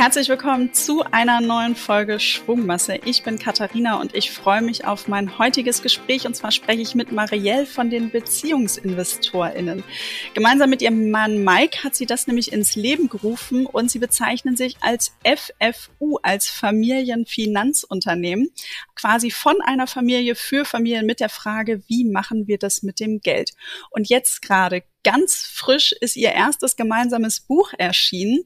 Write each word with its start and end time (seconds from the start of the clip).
Herzlich 0.00 0.30
willkommen 0.30 0.72
zu 0.72 1.02
einer 1.02 1.42
neuen 1.42 1.76
Folge 1.76 2.20
Schwungmasse. 2.20 2.98
Ich 3.04 3.22
bin 3.22 3.38
Katharina 3.38 4.00
und 4.00 4.14
ich 4.14 4.30
freue 4.30 4.62
mich 4.62 4.86
auf 4.86 5.08
mein 5.08 5.38
heutiges 5.38 5.82
Gespräch. 5.82 6.26
Und 6.26 6.34
zwar 6.34 6.52
spreche 6.52 6.80
ich 6.80 6.94
mit 6.94 7.12
Marielle 7.12 7.66
von 7.66 7.90
den 7.90 8.08
BeziehungsinvestorInnen. 8.08 9.84
Gemeinsam 10.32 10.70
mit 10.70 10.80
ihrem 10.80 11.10
Mann 11.10 11.44
Mike 11.44 11.84
hat 11.84 11.94
sie 11.94 12.06
das 12.06 12.26
nämlich 12.26 12.50
ins 12.50 12.76
Leben 12.76 13.10
gerufen 13.10 13.66
und 13.66 13.90
sie 13.90 13.98
bezeichnen 13.98 14.56
sich 14.56 14.78
als 14.80 15.14
FFU, 15.22 16.16
als 16.22 16.48
Familienfinanzunternehmen. 16.48 18.48
Quasi 18.94 19.30
von 19.30 19.60
einer 19.60 19.86
Familie 19.86 20.34
für 20.34 20.64
Familien 20.64 21.04
mit 21.04 21.20
der 21.20 21.28
Frage, 21.28 21.82
wie 21.88 22.06
machen 22.06 22.46
wir 22.46 22.56
das 22.56 22.82
mit 22.82 23.00
dem 23.00 23.20
Geld? 23.20 23.50
Und 23.90 24.08
jetzt 24.08 24.40
gerade 24.40 24.82
ganz 25.02 25.36
frisch 25.36 25.92
ist 25.92 26.16
ihr 26.16 26.32
erstes 26.32 26.76
gemeinsames 26.76 27.40
Buch 27.40 27.72
erschienen. 27.78 28.44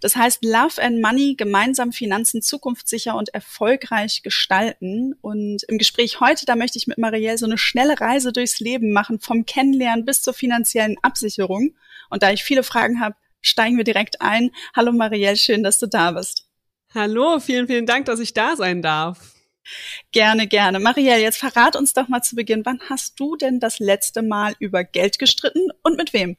Das 0.00 0.16
heißt 0.16 0.44
Love 0.44 0.82
and 0.82 1.00
Money, 1.00 1.34
gemeinsam 1.36 1.92
Finanzen 1.92 2.42
zukunftssicher 2.42 3.16
und 3.16 3.32
erfolgreich 3.34 4.22
gestalten. 4.22 5.14
Und 5.20 5.62
im 5.68 5.78
Gespräch 5.78 6.20
heute, 6.20 6.46
da 6.46 6.56
möchte 6.56 6.78
ich 6.78 6.86
mit 6.86 6.98
Marielle 6.98 7.38
so 7.38 7.46
eine 7.46 7.58
schnelle 7.58 8.00
Reise 8.00 8.32
durchs 8.32 8.60
Leben 8.60 8.92
machen, 8.92 9.20
vom 9.20 9.46
Kennenlernen 9.46 10.04
bis 10.04 10.22
zur 10.22 10.34
finanziellen 10.34 10.96
Absicherung. 11.02 11.74
Und 12.10 12.22
da 12.22 12.30
ich 12.30 12.44
viele 12.44 12.62
Fragen 12.62 13.00
habe, 13.00 13.16
steigen 13.40 13.76
wir 13.76 13.84
direkt 13.84 14.20
ein. 14.20 14.50
Hallo 14.74 14.92
Marielle, 14.92 15.36
schön, 15.36 15.62
dass 15.62 15.78
du 15.78 15.86
da 15.86 16.12
bist. 16.12 16.44
Hallo, 16.94 17.40
vielen, 17.40 17.66
vielen 17.66 17.86
Dank, 17.86 18.06
dass 18.06 18.20
ich 18.20 18.34
da 18.34 18.56
sein 18.56 18.80
darf. 18.80 19.33
Gerne, 20.12 20.46
gerne. 20.46 20.80
Marielle, 20.80 21.22
jetzt 21.22 21.38
verrat 21.38 21.76
uns 21.76 21.92
doch 21.92 22.08
mal 22.08 22.22
zu 22.22 22.36
Beginn, 22.36 22.64
wann 22.64 22.80
hast 22.88 23.18
du 23.18 23.36
denn 23.36 23.60
das 23.60 23.78
letzte 23.78 24.22
Mal 24.22 24.54
über 24.58 24.84
Geld 24.84 25.18
gestritten 25.18 25.70
und 25.82 25.96
mit 25.96 26.12
wem? 26.12 26.36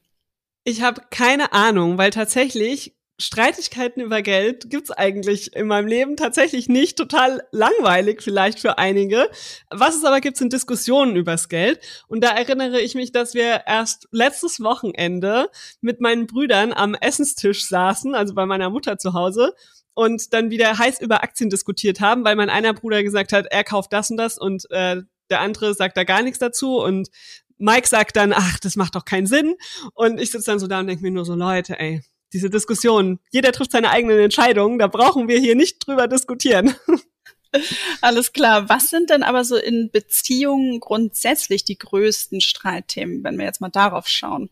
Ich 0.63 0.81
habe 0.81 1.01
keine 1.11 1.53
Ahnung, 1.53 1.97
weil 1.97 2.09
tatsächlich 2.09 2.95
Streitigkeiten 3.17 4.01
über 4.01 4.21
Geld 4.21 4.69
gibt's 4.69 4.91
eigentlich 4.91 5.55
in 5.55 5.67
meinem 5.67 5.87
Leben 5.87 6.17
tatsächlich 6.17 6.67
nicht. 6.67 6.97
Total 6.97 7.41
langweilig 7.51 8.21
vielleicht 8.21 8.59
für 8.59 8.77
einige. 8.77 9.29
Was 9.69 9.95
es 9.95 10.03
aber 10.03 10.19
gibt, 10.19 10.35
sind 10.35 10.51
Diskussionen 10.51 11.15
übers 11.15 11.47
Geld. 11.47 11.79
Und 12.07 12.23
da 12.23 12.31
erinnere 12.31 12.81
ich 12.81 12.93
mich, 12.93 13.13
dass 13.13 13.33
wir 13.33 13.63
erst 13.67 14.09
letztes 14.11 14.59
Wochenende 14.59 15.49
mit 15.79 16.01
meinen 16.01 16.27
Brüdern 16.27 16.73
am 16.73 16.93
Essenstisch 16.93 17.67
saßen, 17.67 18.15
also 18.15 18.33
bei 18.33 18.45
meiner 18.45 18.69
Mutter 18.69 18.97
zu 18.97 19.13
Hause, 19.13 19.53
und 19.95 20.33
dann 20.33 20.51
wieder 20.51 20.77
heiß 20.77 21.01
über 21.01 21.23
Aktien 21.23 21.49
diskutiert 21.49 21.99
haben, 21.99 22.23
weil 22.23 22.35
mein 22.35 22.49
einer 22.49 22.73
Bruder 22.73 23.01
gesagt 23.01 23.33
hat, 23.33 23.47
er 23.49 23.63
kauft 23.63 23.91
das 23.91 24.11
und 24.11 24.17
das 24.17 24.37
und 24.37 24.69
äh, 24.69 25.01
der 25.31 25.39
andere 25.39 25.73
sagt 25.73 25.97
da 25.97 26.03
gar 26.03 26.21
nichts 26.21 26.37
dazu 26.37 26.77
und 26.79 27.09
Mike 27.57 27.87
sagt 27.87 28.15
dann, 28.17 28.33
ach, 28.33 28.59
das 28.59 28.75
macht 28.75 28.95
doch 28.95 29.05
keinen 29.05 29.27
Sinn. 29.27 29.55
Und 29.93 30.19
ich 30.19 30.31
sitze 30.31 30.51
dann 30.51 30.59
so 30.59 30.67
da 30.67 30.81
und 30.81 30.87
denke 30.87 31.03
mir 31.03 31.11
nur 31.11 31.23
so, 31.23 31.35
Leute, 31.35 31.79
ey, 31.79 32.03
diese 32.33 32.49
Diskussion, 32.49 33.19
jeder 33.31 33.53
trifft 33.53 33.71
seine 33.71 33.89
eigenen 33.89 34.19
Entscheidungen, 34.19 34.77
da 34.77 34.87
brauchen 34.87 35.29
wir 35.29 35.39
hier 35.39 35.55
nicht 35.55 35.87
drüber 35.87 36.07
diskutieren. 36.09 36.75
Alles 38.01 38.33
klar. 38.33 38.67
Was 38.67 38.89
sind 38.89 39.09
denn 39.09 39.23
aber 39.23 39.45
so 39.45 39.55
in 39.55 39.89
Beziehungen 39.89 40.81
grundsätzlich 40.81 41.63
die 41.63 41.77
größten 41.77 42.41
Streitthemen, 42.41 43.23
wenn 43.23 43.37
wir 43.37 43.45
jetzt 43.45 43.61
mal 43.61 43.69
darauf 43.69 44.09
schauen? 44.09 44.49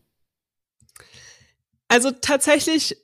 Also 1.88 2.10
tatsächlich 2.10 2.96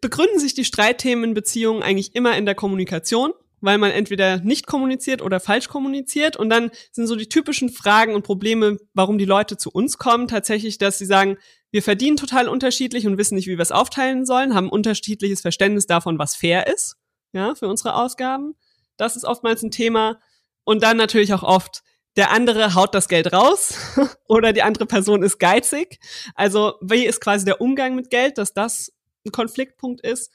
begründen 0.00 0.38
sich 0.38 0.54
die 0.54 0.64
Streitthemen 0.64 1.24
in 1.24 1.34
Beziehungen 1.34 1.82
eigentlich 1.82 2.14
immer 2.14 2.36
in 2.36 2.46
der 2.46 2.54
Kommunikation, 2.54 3.32
weil 3.60 3.78
man 3.78 3.90
entweder 3.90 4.38
nicht 4.38 4.66
kommuniziert 4.66 5.22
oder 5.22 5.40
falsch 5.40 5.68
kommuniziert. 5.68 6.36
Und 6.36 6.50
dann 6.50 6.70
sind 6.92 7.06
so 7.06 7.16
die 7.16 7.28
typischen 7.28 7.70
Fragen 7.70 8.14
und 8.14 8.22
Probleme, 8.22 8.78
warum 8.92 9.16
die 9.16 9.24
Leute 9.24 9.56
zu 9.56 9.70
uns 9.70 9.96
kommen, 9.96 10.28
tatsächlich, 10.28 10.76
dass 10.78 10.98
sie 10.98 11.06
sagen, 11.06 11.38
wir 11.70 11.82
verdienen 11.82 12.16
total 12.16 12.48
unterschiedlich 12.48 13.06
und 13.06 13.18
wissen 13.18 13.34
nicht, 13.34 13.46
wie 13.46 13.56
wir 13.56 13.62
es 13.62 13.72
aufteilen 13.72 14.26
sollen, 14.26 14.54
haben 14.54 14.68
unterschiedliches 14.68 15.40
Verständnis 15.40 15.86
davon, 15.86 16.18
was 16.18 16.36
fair 16.36 16.66
ist, 16.66 16.96
ja, 17.32 17.54
für 17.54 17.66
unsere 17.66 17.94
Ausgaben. 17.96 18.54
Das 18.96 19.16
ist 19.16 19.24
oftmals 19.24 19.62
ein 19.62 19.70
Thema. 19.70 20.20
Und 20.64 20.82
dann 20.82 20.96
natürlich 20.96 21.34
auch 21.34 21.42
oft, 21.42 21.82
der 22.16 22.30
andere 22.30 22.74
haut 22.74 22.94
das 22.94 23.08
Geld 23.08 23.32
raus 23.32 23.74
oder 24.28 24.52
die 24.52 24.62
andere 24.62 24.86
Person 24.86 25.22
ist 25.22 25.38
geizig. 25.38 25.98
Also 26.34 26.74
wie 26.80 27.06
ist 27.06 27.20
quasi 27.20 27.44
der 27.44 27.60
Umgang 27.60 27.94
mit 27.94 28.10
Geld, 28.10 28.38
dass 28.38 28.52
das 28.52 28.93
ein 29.24 29.32
Konfliktpunkt 29.32 30.00
ist. 30.00 30.32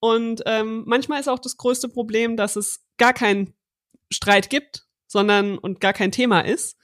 Und 0.00 0.42
ähm, 0.46 0.84
manchmal 0.86 1.20
ist 1.20 1.28
auch 1.28 1.38
das 1.38 1.56
größte 1.56 1.88
Problem, 1.88 2.36
dass 2.36 2.56
es 2.56 2.84
gar 2.96 3.12
keinen 3.12 3.54
Streit 4.10 4.50
gibt, 4.50 4.86
sondern 5.06 5.58
und 5.58 5.80
gar 5.80 5.92
kein 5.92 6.12
Thema 6.12 6.40
ist, 6.40 6.76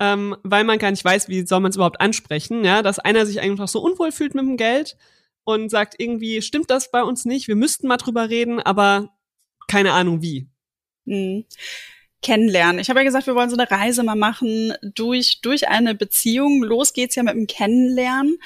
ähm, 0.00 0.36
weil 0.42 0.64
man 0.64 0.78
gar 0.78 0.90
nicht 0.90 1.04
weiß, 1.04 1.28
wie 1.28 1.46
soll 1.46 1.60
man 1.60 1.70
es 1.70 1.76
überhaupt 1.76 2.00
ansprechen, 2.00 2.64
ja, 2.64 2.82
dass 2.82 2.98
einer 2.98 3.26
sich 3.26 3.40
einfach 3.40 3.68
so 3.68 3.80
unwohl 3.82 4.10
fühlt 4.10 4.34
mit 4.34 4.44
dem 4.44 4.56
Geld 4.56 4.96
und 5.44 5.70
sagt 5.70 5.94
irgendwie 5.98 6.40
stimmt 6.40 6.70
das 6.70 6.90
bei 6.90 7.02
uns 7.02 7.24
nicht, 7.24 7.48
wir 7.48 7.56
müssten 7.56 7.88
mal 7.88 7.98
drüber 7.98 8.30
reden, 8.30 8.60
aber 8.60 9.10
keine 9.68 9.92
Ahnung 9.92 10.22
wie. 10.22 10.48
Mhm 11.04 11.44
kennenlernen. 12.22 12.78
Ich 12.80 12.88
habe 12.88 13.00
ja 13.00 13.04
gesagt, 13.04 13.26
wir 13.26 13.34
wollen 13.34 13.50
so 13.50 13.56
eine 13.56 13.70
Reise 13.70 14.02
mal 14.02 14.14
machen 14.14 14.72
durch, 14.82 15.40
durch 15.42 15.68
eine 15.68 15.94
Beziehung. 15.94 16.62
Los 16.62 16.92
geht's 16.92 17.16
ja 17.16 17.22
mit 17.22 17.34
dem 17.34 17.46
Kennenlernen. 17.46 18.38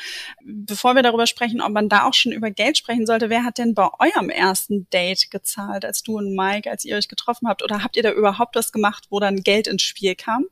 Bevor 0.44 0.94
wir 0.94 1.02
darüber 1.02 1.26
sprechen, 1.26 1.60
ob 1.60 1.72
man 1.72 1.88
da 1.88 2.04
auch 2.04 2.14
schon 2.14 2.32
über 2.32 2.50
Geld 2.50 2.78
sprechen 2.78 3.06
sollte, 3.06 3.30
wer 3.30 3.44
hat 3.44 3.58
denn 3.58 3.74
bei 3.74 3.88
eurem 3.98 4.30
ersten 4.30 4.88
Date 4.90 5.30
gezahlt, 5.30 5.84
als 5.84 6.02
du 6.02 6.16
und 6.16 6.34
Mike, 6.34 6.70
als 6.70 6.84
ihr 6.84 6.96
euch 6.96 7.08
getroffen 7.08 7.48
habt? 7.48 7.62
Oder 7.62 7.84
habt 7.84 7.96
ihr 7.96 8.02
da 8.02 8.12
überhaupt 8.12 8.56
was 8.56 8.72
gemacht, 8.72 9.04
wo 9.10 9.20
dann 9.20 9.42
Geld 9.42 9.66
ins 9.66 9.82
Spiel 9.82 10.14
kam? 10.14 10.46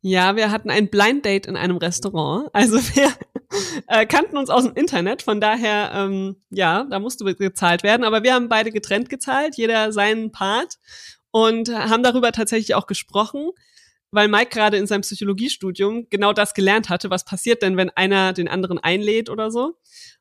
Ja, 0.00 0.36
wir 0.36 0.50
hatten 0.50 0.70
ein 0.70 0.88
Blind 0.88 1.24
Date 1.24 1.46
in 1.46 1.56
einem 1.56 1.78
Restaurant. 1.78 2.50
Also 2.52 2.76
wir 2.94 3.10
äh, 3.86 4.06
kannten 4.06 4.36
uns 4.36 4.50
aus 4.50 4.64
dem 4.64 4.74
Internet, 4.74 5.22
von 5.22 5.40
daher, 5.40 5.92
ähm, 5.94 6.36
ja, 6.50 6.84
da 6.84 6.98
musste 6.98 7.24
gezahlt 7.34 7.82
werden. 7.82 8.04
Aber 8.04 8.22
wir 8.22 8.34
haben 8.34 8.48
beide 8.48 8.70
getrennt 8.70 9.08
gezahlt, 9.08 9.56
jeder 9.56 9.92
seinen 9.92 10.32
Part 10.32 10.78
und 11.32 11.68
haben 11.70 12.04
darüber 12.04 12.30
tatsächlich 12.30 12.76
auch 12.76 12.86
gesprochen, 12.86 13.50
weil 14.12 14.28
Mike 14.28 14.50
gerade 14.50 14.76
in 14.76 14.86
seinem 14.86 15.00
Psychologiestudium 15.00 16.06
genau 16.10 16.32
das 16.32 16.54
gelernt 16.54 16.88
hatte, 16.90 17.10
was 17.10 17.24
passiert 17.24 17.62
denn, 17.62 17.76
wenn 17.76 17.90
einer 17.90 18.32
den 18.32 18.46
anderen 18.46 18.78
einlädt 18.78 19.28
oder 19.28 19.50
so. 19.50 19.74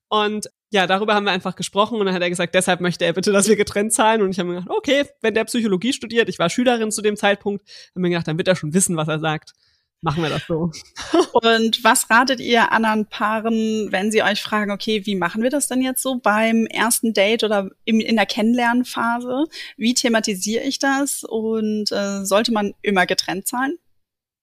Und 0.07 0.49
ja, 0.71 0.87
darüber 0.87 1.13
haben 1.13 1.25
wir 1.25 1.31
einfach 1.31 1.55
gesprochen 1.55 1.99
und 1.99 2.05
dann 2.05 2.15
hat 2.15 2.21
er 2.21 2.29
gesagt, 2.29 2.55
deshalb 2.55 2.79
möchte 2.79 3.05
er 3.05 3.13
bitte, 3.13 3.31
dass 3.31 3.47
wir 3.47 3.57
getrennt 3.57 3.93
zahlen. 3.93 4.21
Und 4.21 4.31
ich 4.31 4.39
habe 4.39 4.49
mir 4.49 4.55
gedacht, 4.55 4.75
okay, 4.75 5.05
wenn 5.21 5.33
der 5.33 5.43
Psychologie 5.45 5.93
studiert, 5.93 6.29
ich 6.29 6.39
war 6.39 6.49
Schülerin 6.49 6.91
zu 6.91 7.01
dem 7.01 7.17
Zeitpunkt, 7.17 7.65
habe 7.91 7.99
mir 7.99 8.09
gedacht, 8.09 8.27
dann 8.27 8.37
wird 8.37 8.47
er 8.47 8.55
schon 8.55 8.73
wissen, 8.73 8.95
was 8.95 9.09
er 9.09 9.19
sagt 9.19 9.53
machen 10.01 10.23
wir 10.23 10.29
das 10.29 10.43
so. 10.47 10.71
Und 11.33 11.83
was 11.83 12.09
ratet 12.09 12.39
ihr 12.39 12.71
anderen 12.71 13.05
Paaren, 13.05 13.91
wenn 13.91 14.11
sie 14.11 14.23
euch 14.23 14.41
fragen, 14.41 14.71
okay, 14.71 15.05
wie 15.05 15.15
machen 15.15 15.43
wir 15.43 15.49
das 15.49 15.67
denn 15.67 15.81
jetzt 15.81 16.01
so 16.01 16.15
beim 16.15 16.65
ersten 16.65 17.13
Date 17.13 17.43
oder 17.43 17.69
im, 17.85 17.99
in 17.99 18.15
der 18.15 18.25
Kennenlernphase? 18.25 19.45
Wie 19.77 19.93
thematisiere 19.93 20.63
ich 20.63 20.79
das? 20.79 21.23
Und 21.23 21.91
äh, 21.91 22.25
sollte 22.25 22.51
man 22.51 22.73
immer 22.81 23.05
getrennt 23.05 23.47
sein? 23.47 23.77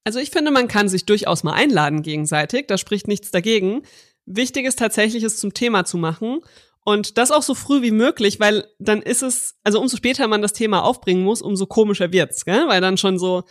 Also 0.05 0.21
ich 0.21 0.31
finde, 0.31 0.51
man 0.51 0.69
kann 0.69 0.89
sich 0.89 1.05
durchaus 1.05 1.43
mal 1.43 1.53
einladen 1.53 2.03
gegenseitig. 2.03 2.67
Da 2.67 2.79
spricht 2.79 3.09
nichts 3.09 3.31
dagegen. 3.31 3.83
Wichtig 4.25 4.65
ist 4.65 4.79
tatsächlich, 4.79 5.23
es 5.23 5.39
zum 5.39 5.55
Thema 5.55 5.85
zu 5.85 5.99
machen. 5.99 6.41
Und 6.85 7.19
das 7.19 7.31
auch 7.31 7.43
so 7.43 7.55
früh 7.55 7.83
wie 7.83 7.91
möglich, 7.91 8.41
weil 8.41 8.65
dann 8.79 9.03
ist 9.03 9.23
es, 9.23 9.57
also 9.63 9.79
umso 9.79 9.99
später 9.99 10.27
man 10.27 10.41
das 10.41 10.55
Thema 10.55 10.85
aufbringen 10.85 11.23
muss, 11.23 11.43
umso 11.43 11.67
komischer 11.67 12.13
wird's, 12.13 12.47
gell? 12.47 12.67
Weil 12.69 12.81
dann 12.81 12.97
schon 12.97 13.19
so, 13.19 13.43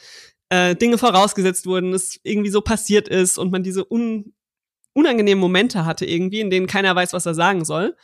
äh, 0.49 0.75
Dinge 0.75 0.97
vorausgesetzt 0.97 1.65
wurden, 1.65 1.93
es 1.93 2.19
irgendwie 2.23 2.49
so 2.49 2.61
passiert 2.61 3.07
ist 3.07 3.37
und 3.37 3.51
man 3.51 3.63
diese 3.63 3.91
un 3.91 4.33
unangenehmen 4.93 5.39
Momente 5.39 5.85
hatte 5.85 6.05
irgendwie, 6.05 6.39
in 6.39 6.49
denen 6.49 6.65
keiner 6.65 6.95
weiß, 6.95 7.13
was 7.13 7.27
er 7.27 7.35
sagen 7.35 7.65
soll. 7.65 7.95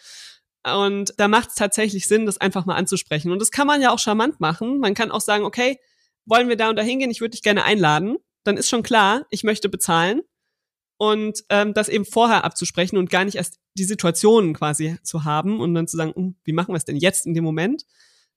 Und 0.64 1.14
da 1.18 1.28
macht 1.28 1.50
es 1.50 1.56
tatsächlich 1.56 2.08
Sinn, 2.08 2.28
das 2.28 2.38
einfach 2.38 2.66
mal 2.66 2.76
anzusprechen. 2.76 3.31
Und 3.31 3.40
das 3.40 3.50
kann 3.50 3.66
man 3.66 3.81
ja 3.81 3.92
auch 3.92 3.98
charmant 3.98 4.40
machen. 4.40 4.80
Man 4.80 4.94
kann 4.94 5.12
auch 5.12 5.20
sagen, 5.20 5.44
okay, 5.44 5.80
wollen 6.26 6.50
wir 6.50 6.56
da 6.56 6.70
und 6.70 6.78
da 6.78 6.84
hingehen? 6.84 7.09
Ich 7.09 7.20
würde 7.20 7.31
dich 7.31 7.42
gerne 7.42 7.66
einladen. 7.66 8.18
Dann 8.44 8.58
ist 8.58 8.70
schon 8.70 8.84
klar, 8.84 9.25
ich 9.31 9.44
möchte 9.44 9.70
bezahlen. 9.70 10.22
Und 10.98 11.44
ähm, 11.50 11.74
das 11.74 11.89
eben 11.89 12.06
vorher 12.06 12.46
abzusprechen 12.46 12.98
und 12.98 13.10
gar 13.10 13.25
nicht 13.25 13.36
erst 13.36 13.57
die 13.75 13.84
Situationen 13.84 14.54
quasi 14.54 14.98
zu 15.04 15.25
haben 15.25 15.60
und 15.60 15.74
dann 15.74 15.88
zu 15.88 15.98
sagen, 15.98 16.13
hm, 16.16 16.36
wie 16.44 16.54
machen 16.54 16.74
wir 16.74 16.78
es 16.78 16.86
denn 16.86 16.96
jetzt 16.96 17.25
in 17.25 17.34
dem 17.34 17.44
Moment? 17.44 17.86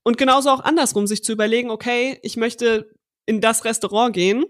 Und 0.03 0.19
genauso 0.19 0.51
auch 0.51 0.61
andersrum, 0.61 1.07
sich 1.07 1.23
zu 1.23 1.33
überlegen, 1.33 1.71
okay, 1.71 2.19
ich 2.23 2.37
möchte 2.37 2.91
in 3.27 3.41
das 3.41 3.65
Restaurant 3.65 4.15
gehen 4.15 4.45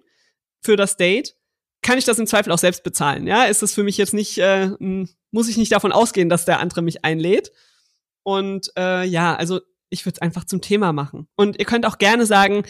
für 0.60 0.76
das 0.76 0.96
Date, 0.96 1.36
kann 1.82 1.98
ich 1.98 2.04
das 2.04 2.18
im 2.18 2.26
Zweifel 2.26 2.52
auch 2.52 2.58
selbst 2.58 2.82
bezahlen. 2.82 3.26
Ja, 3.26 3.44
ist 3.44 3.62
das 3.62 3.74
für 3.74 3.82
mich 3.82 3.96
jetzt 3.96 4.14
nicht, 4.14 4.38
äh, 4.38 4.70
muss 5.30 5.48
ich 5.48 5.56
nicht 5.56 5.72
davon 5.72 5.92
ausgehen, 5.92 6.28
dass 6.28 6.44
der 6.44 6.60
andere 6.60 6.82
mich 6.82 7.04
einlädt. 7.04 7.52
Und 8.22 8.72
äh, 8.76 9.04
ja, 9.04 9.34
also 9.36 9.60
ich 9.88 10.04
würde 10.04 10.16
es 10.16 10.22
einfach 10.22 10.44
zum 10.44 10.60
Thema 10.60 10.92
machen. 10.92 11.28
Und 11.36 11.58
ihr 11.58 11.64
könnt 11.64 11.86
auch 11.86 11.98
gerne 11.98 12.26
sagen, 12.26 12.64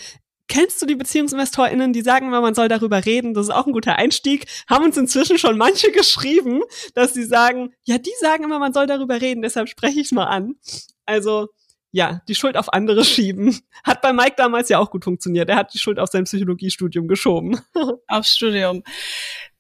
kennst 0.49 0.81
du 0.81 0.87
die 0.87 0.97
BeziehungsinvestorInnen, 0.97 1.93
die 1.93 2.03
sagen 2.03 2.29
immer, 2.29 2.41
man 2.41 2.55
soll 2.55 2.69
darüber 2.69 3.05
reden? 3.05 3.35
Das 3.35 3.47
ist 3.47 3.55
auch 3.55 3.67
ein 3.67 3.73
guter 3.73 3.97
Einstieg. 3.97 4.47
Haben 4.69 4.85
uns 4.85 4.97
inzwischen 4.97 5.39
schon 5.39 5.57
manche 5.57 5.91
geschrieben, 5.93 6.61
dass 6.95 7.15
sie 7.15 7.25
sagen, 7.25 7.73
ja, 7.85 7.99
die 7.99 8.13
sagen 8.21 8.45
immer, 8.45 8.59
man 8.59 8.73
soll 8.73 8.87
darüber 8.87 9.21
reden, 9.21 9.43
deshalb 9.43 9.69
spreche 9.69 10.01
ich 10.01 10.13
mal 10.13 10.27
an. 10.27 10.57
Also 11.05 11.49
ja, 11.93 12.21
die 12.29 12.35
Schuld 12.35 12.57
auf 12.57 12.73
andere 12.73 13.05
schieben. 13.07 13.59
Hat 13.85 14.03
bei 14.03 14.13
Mike 14.13 14.35
damals 14.37 14.69
ja 14.69 14.79
auch 14.79 14.91
gut 14.91 15.05
funktioniert. 15.05 15.49
Er 15.49 15.57
hat 15.57 15.75
die 15.75 15.79
Schuld 15.79 15.99
auf 15.99 16.11
sein 16.11 16.25
Psychologiestudium 16.25 17.09
geschoben. 17.09 17.61
Aufs 18.09 18.37
Studium. 18.37 18.83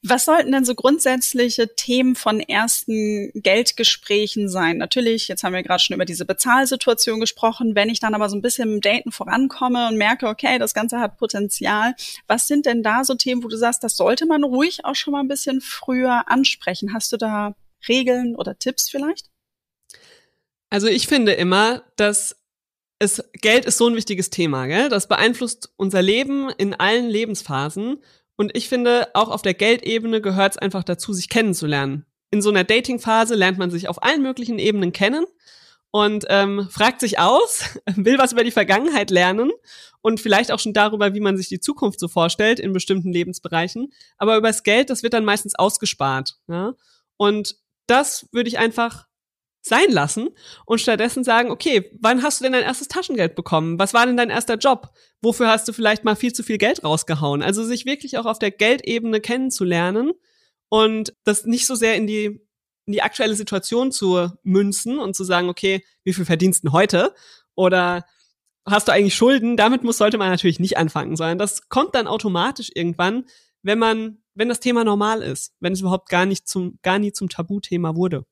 Was 0.02 0.25
sollten 0.25 0.52
denn 0.52 0.64
so 0.64 0.75
grundsätzliche 0.76 1.75
Themen 1.75 2.14
von 2.14 2.38
ersten 2.38 3.32
Geldgesprächen 3.34 4.49
sein? 4.49 4.76
Natürlich, 4.76 5.26
jetzt 5.26 5.43
haben 5.43 5.55
wir 5.55 5.64
gerade 5.64 5.82
schon 5.82 5.94
über 5.94 6.05
diese 6.05 6.25
Bezahlsituation 6.25 7.19
gesprochen. 7.19 7.75
Wenn 7.75 7.88
ich 7.88 7.99
dann 7.99 8.14
aber 8.14 8.29
so 8.29 8.37
ein 8.37 8.43
bisschen 8.43 8.75
im 8.75 8.81
Daten 8.81 9.11
vorankomme 9.11 9.88
und 9.88 9.96
merke, 9.96 10.29
okay, 10.29 10.58
das 10.58 10.75
Ganze 10.75 11.00
hat 11.00 11.17
Potenzial, 11.17 11.94
was 12.29 12.46
sind 12.46 12.67
denn 12.67 12.84
da 12.84 13.02
so 13.02 13.14
Themen, 13.14 13.43
wo 13.43 13.49
du 13.49 13.56
sagst, 13.56 13.82
das 13.82 13.96
sollte 13.96 14.26
man 14.26 14.44
ruhig 14.44 14.84
auch 14.84 14.94
schon 14.94 15.12
mal 15.12 15.20
ein 15.20 15.29
bisschen 15.29 15.61
früher 15.61 16.29
ansprechen? 16.29 16.93
Hast 16.93 17.11
du 17.12 17.17
da 17.17 17.56
Regeln 17.88 18.37
oder 18.37 18.58
Tipps 18.58 18.88
vielleicht? 18.88 19.26
Also 20.70 20.88
ich 20.88 21.06
finde 21.06 21.32
immer, 21.32 21.82
dass 21.96 22.36
es, 22.98 23.22
Geld 23.34 23.64
ist 23.66 23.78
so 23.78 23.88
ein 23.88 23.94
wichtiges 23.94 24.30
Thema, 24.30 24.66
gell? 24.66 24.88
Das 24.88 25.08
beeinflusst 25.08 25.72
unser 25.76 26.02
Leben 26.02 26.50
in 26.50 26.74
allen 26.74 27.08
Lebensphasen. 27.08 28.02
Und 28.36 28.56
ich 28.56 28.68
finde, 28.68 29.08
auch 29.14 29.28
auf 29.28 29.42
der 29.42 29.54
Geldebene 29.54 30.20
gehört 30.20 30.52
es 30.52 30.58
einfach 30.58 30.84
dazu, 30.84 31.12
sich 31.12 31.28
kennenzulernen. 31.28 32.06
In 32.30 32.42
so 32.42 32.50
einer 32.50 32.64
Datingphase 32.64 33.34
lernt 33.34 33.58
man 33.58 33.70
sich 33.70 33.88
auf 33.88 34.02
allen 34.02 34.22
möglichen 34.22 34.58
Ebenen 34.58 34.92
kennen 34.92 35.24
und 35.90 36.26
ähm, 36.28 36.69
fragt 36.70 37.00
sich 37.00 37.19
aus, 37.19 37.64
will 37.96 38.19
was 38.19 38.32
über 38.32 38.44
die 38.44 38.50
Vergangenheit 38.50 39.10
lernen 39.10 39.52
und 40.02 40.20
vielleicht 40.20 40.52
auch 40.52 40.58
schon 40.58 40.74
darüber, 40.74 41.14
wie 41.14 41.20
man 41.20 41.36
sich 41.36 41.48
die 41.48 41.60
Zukunft 41.60 42.00
so 42.00 42.08
vorstellt 42.08 42.60
in 42.60 42.72
bestimmten 42.72 43.12
Lebensbereichen. 43.12 43.92
Aber 44.19 44.36
über 44.36 44.48
das 44.48 44.62
Geld, 44.62 44.90
das 44.90 45.02
wird 45.02 45.14
dann 45.14 45.24
meistens 45.24 45.54
ausgespart. 45.54 46.36
Ja? 46.48 46.74
Und 47.16 47.56
das 47.86 48.28
würde 48.32 48.48
ich 48.48 48.58
einfach 48.58 49.06
sein 49.68 49.90
lassen 49.90 50.28
und 50.64 50.80
stattdessen 50.80 51.24
sagen, 51.24 51.50
okay, 51.50 51.90
wann 52.00 52.22
hast 52.22 52.40
du 52.40 52.44
denn 52.44 52.52
dein 52.52 52.62
erstes 52.62 52.88
Taschengeld 52.88 53.34
bekommen? 53.34 53.78
Was 53.78 53.94
war 53.94 54.06
denn 54.06 54.16
dein 54.16 54.30
erster 54.30 54.56
Job? 54.56 54.90
Wofür 55.22 55.48
hast 55.48 55.66
du 55.68 55.72
vielleicht 55.72 56.04
mal 56.04 56.16
viel 56.16 56.32
zu 56.32 56.42
viel 56.42 56.58
Geld 56.58 56.84
rausgehauen? 56.84 57.42
Also 57.42 57.64
sich 57.64 57.86
wirklich 57.86 58.18
auch 58.18 58.26
auf 58.26 58.38
der 58.38 58.50
Geldebene 58.50 59.20
kennenzulernen 59.20 60.12
und 60.68 61.14
das 61.24 61.44
nicht 61.44 61.66
so 61.66 61.74
sehr 61.74 61.96
in 61.96 62.06
die 62.06 62.46
in 62.86 62.92
die 62.92 63.02
aktuelle 63.02 63.34
Situation 63.34 63.90
zu 63.90 64.30
münzen 64.44 64.98
und 65.00 65.16
zu 65.16 65.24
sagen, 65.24 65.48
okay, 65.48 65.84
wie 66.04 66.12
viel 66.12 66.24
verdienst 66.24 66.64
du 66.64 66.70
heute? 66.70 67.12
Oder 67.56 68.04
hast 68.64 68.86
du 68.86 68.92
eigentlich 68.92 69.16
Schulden? 69.16 69.56
Damit 69.56 69.82
muss, 69.82 69.98
sollte 69.98 70.19
man 70.19 70.30
natürlich 70.30 70.60
nicht 70.60 70.76
anfangen, 70.78 71.16
sondern 71.16 71.38
das 71.38 71.69
kommt 71.69 71.96
dann 71.96 72.06
automatisch 72.06 72.70
irgendwann, 72.72 73.24
wenn 73.62 73.80
man, 73.80 74.19
wenn 74.34 74.48
das 74.48 74.60
Thema 74.60 74.84
normal 74.84 75.22
ist, 75.22 75.52
wenn 75.58 75.72
es 75.72 75.80
überhaupt 75.80 76.08
gar 76.08 76.26
nicht 76.26 76.46
zum, 76.46 76.78
gar 76.82 77.00
nie 77.00 77.12
zum 77.12 77.28
Tabuthema 77.28 77.96
wurde. 77.96 78.24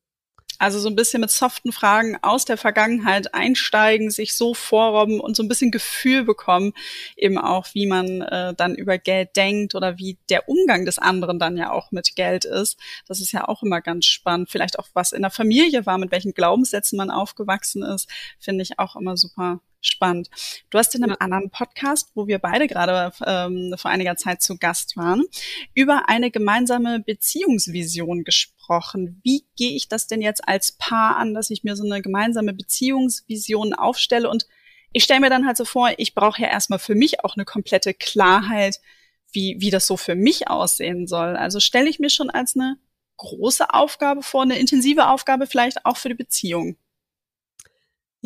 Also 0.59 0.79
so 0.79 0.89
ein 0.89 0.95
bisschen 0.95 1.21
mit 1.21 1.31
soften 1.31 1.71
Fragen 1.71 2.17
aus 2.21 2.45
der 2.45 2.57
Vergangenheit 2.57 3.33
einsteigen, 3.33 4.09
sich 4.09 4.33
so 4.35 4.53
vorrobben 4.53 5.19
und 5.19 5.35
so 5.35 5.43
ein 5.43 5.47
bisschen 5.47 5.71
Gefühl 5.71 6.23
bekommen, 6.23 6.73
eben 7.15 7.37
auch, 7.37 7.67
wie 7.73 7.87
man 7.87 8.21
äh, 8.21 8.53
dann 8.55 8.75
über 8.75 8.97
Geld 8.97 9.35
denkt 9.35 9.75
oder 9.75 9.97
wie 9.97 10.17
der 10.29 10.47
Umgang 10.47 10.85
des 10.85 10.97
anderen 10.97 11.39
dann 11.39 11.57
ja 11.57 11.71
auch 11.71 11.91
mit 11.91 12.15
Geld 12.15 12.45
ist. 12.45 12.77
Das 13.07 13.19
ist 13.19 13.31
ja 13.31 13.47
auch 13.47 13.63
immer 13.63 13.81
ganz 13.81 14.05
spannend. 14.05 14.49
Vielleicht 14.49 14.79
auch, 14.79 14.87
was 14.93 15.11
in 15.11 15.21
der 15.21 15.31
Familie 15.31 15.85
war, 15.85 15.97
mit 15.97 16.11
welchen 16.11 16.33
Glaubenssätzen 16.33 16.97
man 16.97 17.11
aufgewachsen 17.11 17.83
ist, 17.83 18.09
finde 18.39 18.63
ich 18.63 18.79
auch 18.79 18.95
immer 18.95 19.17
super 19.17 19.59
spannend. 19.85 20.29
Du 20.69 20.77
hast 20.77 20.95
in 20.95 21.03
einem 21.03 21.15
anderen 21.19 21.49
Podcast, 21.49 22.11
wo 22.15 22.27
wir 22.27 22.39
beide 22.39 22.67
gerade 22.67 23.11
ähm, 23.25 23.75
vor 23.77 23.91
einiger 23.91 24.15
Zeit 24.15 24.41
zu 24.41 24.57
Gast 24.57 24.97
waren, 24.97 25.23
über 25.73 26.09
eine 26.09 26.31
gemeinsame 26.31 26.99
Beziehungsvision 26.99 28.23
gesprochen. 28.23 29.21
Wie 29.23 29.45
gehe 29.55 29.75
ich 29.75 29.87
das 29.87 30.07
denn 30.07 30.21
jetzt 30.21 30.47
als 30.47 30.73
Paar 30.73 31.17
an, 31.17 31.33
dass 31.33 31.49
ich 31.49 31.63
mir 31.63 31.75
so 31.75 31.85
eine 31.85 32.01
gemeinsame 32.01 32.53
Beziehungsvision 32.53 33.73
aufstelle? 33.73 34.29
Und 34.29 34.47
ich 34.91 35.03
stelle 35.03 35.19
mir 35.19 35.29
dann 35.29 35.45
halt 35.45 35.57
so 35.57 35.65
vor, 35.65 35.91
ich 35.97 36.15
brauche 36.15 36.41
ja 36.41 36.47
erstmal 36.47 36.79
für 36.79 36.95
mich 36.95 37.23
auch 37.23 37.35
eine 37.35 37.45
komplette 37.45 37.93
Klarheit, 37.93 38.79
wie, 39.31 39.57
wie 39.59 39.69
das 39.69 39.87
so 39.87 39.97
für 39.97 40.15
mich 40.15 40.47
aussehen 40.47 41.07
soll. 41.07 41.35
Also 41.35 41.59
stelle 41.59 41.89
ich 41.89 41.99
mir 41.99 42.09
schon 42.09 42.29
als 42.29 42.55
eine 42.55 42.77
große 43.17 43.73
Aufgabe 43.73 44.23
vor, 44.23 44.43
eine 44.43 44.57
intensive 44.57 45.07
Aufgabe 45.07 45.47
vielleicht 45.47 45.85
auch 45.85 45.97
für 45.97 46.09
die 46.09 46.15
Beziehung. 46.15 46.77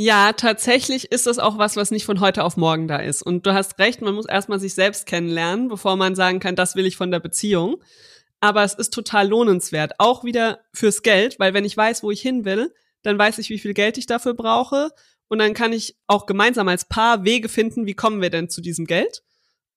Ja, 0.01 0.31
tatsächlich 0.31 1.11
ist 1.11 1.27
das 1.27 1.39
auch 1.39 1.57
was, 1.57 1.75
was 1.75 1.91
nicht 1.91 2.05
von 2.05 2.21
heute 2.21 2.45
auf 2.45 2.55
morgen 2.55 2.87
da 2.87 2.99
ist. 2.99 3.21
Und 3.21 3.45
du 3.45 3.53
hast 3.53 3.77
recht, 3.79 4.01
man 4.01 4.15
muss 4.15 4.27
erstmal 4.27 4.57
sich 4.57 4.73
selbst 4.73 5.05
kennenlernen, 5.05 5.67
bevor 5.67 5.97
man 5.97 6.15
sagen 6.15 6.39
kann, 6.39 6.55
das 6.55 6.77
will 6.77 6.85
ich 6.85 6.95
von 6.95 7.11
der 7.11 7.19
Beziehung. 7.19 7.83
Aber 8.39 8.63
es 8.63 8.75
ist 8.75 8.93
total 8.93 9.27
lohnenswert, 9.27 9.95
auch 9.97 10.23
wieder 10.23 10.61
fürs 10.71 11.01
Geld, 11.01 11.37
weil 11.37 11.53
wenn 11.53 11.65
ich 11.65 11.75
weiß, 11.75 12.01
wo 12.01 12.11
ich 12.11 12.21
hin 12.21 12.45
will, 12.45 12.73
dann 13.01 13.19
weiß 13.19 13.39
ich, 13.39 13.49
wie 13.49 13.59
viel 13.59 13.73
Geld 13.73 13.97
ich 13.97 14.05
dafür 14.05 14.33
brauche. 14.35 14.91
Und 15.27 15.39
dann 15.39 15.53
kann 15.53 15.73
ich 15.73 15.97
auch 16.07 16.27
gemeinsam 16.27 16.69
als 16.69 16.87
Paar 16.87 17.25
Wege 17.25 17.49
finden, 17.49 17.85
wie 17.85 17.93
kommen 17.93 18.21
wir 18.21 18.29
denn 18.29 18.49
zu 18.49 18.61
diesem 18.61 18.85
Geld? 18.85 19.21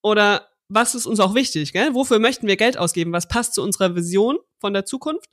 Oder 0.03 0.47
was 0.69 0.95
ist 0.95 1.07
uns 1.07 1.19
auch 1.19 1.35
wichtig? 1.35 1.73
Gell? 1.73 1.95
Wofür 1.95 2.21
möchten 2.21 2.47
wir 2.47 2.57
Geld 2.57 2.79
ausgeben? 2.79 3.13
Was 3.13 3.27
passt 3.27 3.55
zu 3.55 3.63
unserer 3.65 3.97
Vision 3.97 4.39
von 4.61 4.73
der 4.73 4.85
Zukunft? 4.85 5.31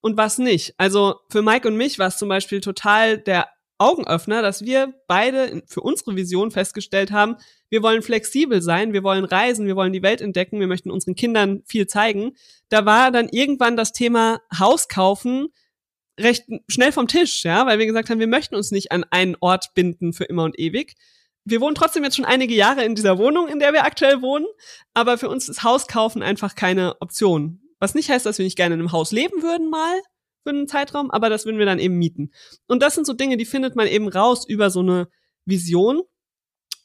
Und 0.00 0.16
was 0.16 0.38
nicht? 0.38 0.72
Also 0.78 1.16
für 1.28 1.42
Mike 1.42 1.68
und 1.68 1.76
mich 1.76 1.98
war 1.98 2.08
es 2.08 2.16
zum 2.16 2.30
Beispiel 2.30 2.62
total 2.62 3.18
der 3.18 3.46
Augenöffner, 3.80 4.42
dass 4.42 4.64
wir 4.64 4.94
beide 5.06 5.62
für 5.66 5.80
unsere 5.80 6.14
Vision 6.14 6.50
festgestellt 6.50 7.10
haben, 7.10 7.36
wir 7.70 7.82
wollen 7.82 8.02
flexibel 8.02 8.60
sein, 8.62 8.92
wir 8.92 9.02
wollen 9.02 9.24
reisen, 9.24 9.66
wir 9.66 9.76
wollen 9.76 9.92
die 9.92 10.02
Welt 10.02 10.20
entdecken, 10.20 10.60
wir 10.60 10.66
möchten 10.66 10.90
unseren 10.90 11.14
Kindern 11.14 11.62
viel 11.66 11.86
zeigen. 11.86 12.36
Da 12.68 12.84
war 12.84 13.10
dann 13.10 13.28
irgendwann 13.28 13.76
das 13.76 13.92
Thema 13.92 14.40
Haus 14.58 14.88
kaufen 14.88 15.48
recht 16.20 16.44
schnell 16.68 16.92
vom 16.92 17.08
Tisch, 17.08 17.44
ja, 17.44 17.66
weil 17.66 17.78
wir 17.78 17.86
gesagt 17.86 18.10
haben, 18.10 18.20
wir 18.20 18.26
möchten 18.26 18.54
uns 18.54 18.70
nicht 18.70 18.92
an 18.92 19.04
einen 19.10 19.36
Ort 19.40 19.72
binden 19.74 20.12
für 20.12 20.24
immer 20.24 20.44
und 20.44 20.58
ewig. 20.58 20.94
Wir 21.44 21.60
wohnen 21.60 21.74
trotzdem 21.74 22.04
jetzt 22.04 22.16
schon 22.16 22.24
einige 22.24 22.54
Jahre 22.54 22.84
in 22.84 22.94
dieser 22.94 23.18
Wohnung, 23.18 23.48
in 23.48 23.58
der 23.58 23.72
wir 23.72 23.84
aktuell 23.84 24.20
wohnen, 24.20 24.46
aber 24.94 25.18
für 25.18 25.28
uns 25.28 25.48
ist 25.48 25.62
Haus 25.62 25.86
kaufen 25.86 26.22
einfach 26.22 26.54
keine 26.54 27.00
Option. 27.00 27.62
Was 27.78 27.94
nicht 27.94 28.10
heißt, 28.10 28.26
dass 28.26 28.38
wir 28.38 28.44
nicht 28.44 28.56
gerne 28.56 28.74
in 28.74 28.80
einem 28.80 28.92
Haus 28.92 29.10
leben 29.10 29.42
würden 29.42 29.70
mal, 29.70 30.00
für 30.42 30.50
einen 30.50 30.68
Zeitraum, 30.68 31.10
aber 31.10 31.30
das 31.30 31.44
würden 31.44 31.58
wir 31.58 31.66
dann 31.66 31.78
eben 31.78 31.96
mieten. 31.96 32.30
Und 32.66 32.82
das 32.82 32.94
sind 32.94 33.06
so 33.06 33.12
Dinge, 33.12 33.36
die 33.36 33.44
findet 33.44 33.76
man 33.76 33.86
eben 33.86 34.08
raus 34.08 34.46
über 34.46 34.70
so 34.70 34.80
eine 34.80 35.08
Vision. 35.44 36.02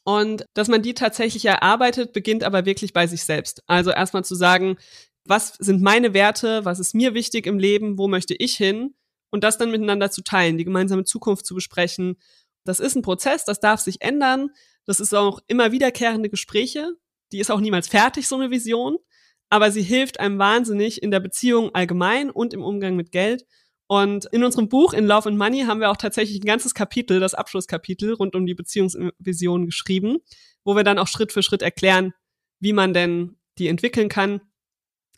Und 0.04 0.46
dass 0.54 0.68
man 0.68 0.82
die 0.82 0.94
tatsächlich 0.94 1.44
erarbeitet, 1.44 2.12
beginnt 2.12 2.44
aber 2.44 2.64
wirklich 2.64 2.92
bei 2.92 3.06
sich 3.06 3.24
selbst. 3.24 3.62
Also 3.66 3.90
erstmal 3.90 4.24
zu 4.24 4.34
sagen, 4.34 4.76
was 5.24 5.54
sind 5.58 5.82
meine 5.82 6.14
Werte, 6.14 6.64
was 6.64 6.78
ist 6.78 6.94
mir 6.94 7.14
wichtig 7.14 7.46
im 7.46 7.58
Leben, 7.58 7.98
wo 7.98 8.06
möchte 8.06 8.34
ich 8.34 8.56
hin 8.56 8.94
und 9.30 9.42
das 9.42 9.58
dann 9.58 9.70
miteinander 9.70 10.10
zu 10.10 10.22
teilen, 10.22 10.58
die 10.58 10.64
gemeinsame 10.64 11.04
Zukunft 11.04 11.44
zu 11.44 11.54
besprechen. 11.54 12.16
Das 12.64 12.78
ist 12.78 12.94
ein 12.94 13.02
Prozess, 13.02 13.44
das 13.44 13.58
darf 13.58 13.80
sich 13.80 14.00
ändern. 14.00 14.50
Das 14.84 15.00
ist 15.00 15.14
auch 15.14 15.40
immer 15.48 15.72
wiederkehrende 15.72 16.30
Gespräche. 16.30 16.92
Die 17.32 17.40
ist 17.40 17.50
auch 17.50 17.60
niemals 17.60 17.88
fertig, 17.88 18.28
so 18.28 18.36
eine 18.36 18.50
Vision 18.50 18.98
aber 19.48 19.70
sie 19.70 19.82
hilft 19.82 20.20
einem 20.20 20.38
wahnsinnig 20.38 21.02
in 21.02 21.10
der 21.10 21.20
Beziehung 21.20 21.74
allgemein 21.74 22.30
und 22.30 22.54
im 22.54 22.62
Umgang 22.62 22.96
mit 22.96 23.12
Geld. 23.12 23.44
Und 23.88 24.24
in 24.26 24.42
unserem 24.42 24.68
Buch 24.68 24.92
In 24.92 25.06
Love 25.06 25.28
and 25.28 25.38
Money 25.38 25.62
haben 25.62 25.80
wir 25.80 25.90
auch 25.90 25.96
tatsächlich 25.96 26.40
ein 26.40 26.46
ganzes 26.46 26.74
Kapitel, 26.74 27.20
das 27.20 27.34
Abschlusskapitel 27.34 28.14
rund 28.14 28.34
um 28.34 28.44
die 28.44 28.54
Beziehungsvision 28.54 29.66
geschrieben, 29.66 30.18
wo 30.64 30.74
wir 30.74 30.82
dann 30.82 30.98
auch 30.98 31.06
Schritt 31.06 31.32
für 31.32 31.42
Schritt 31.42 31.62
erklären, 31.62 32.12
wie 32.58 32.72
man 32.72 32.92
denn 32.92 33.36
die 33.58 33.68
entwickeln 33.68 34.08
kann. 34.08 34.40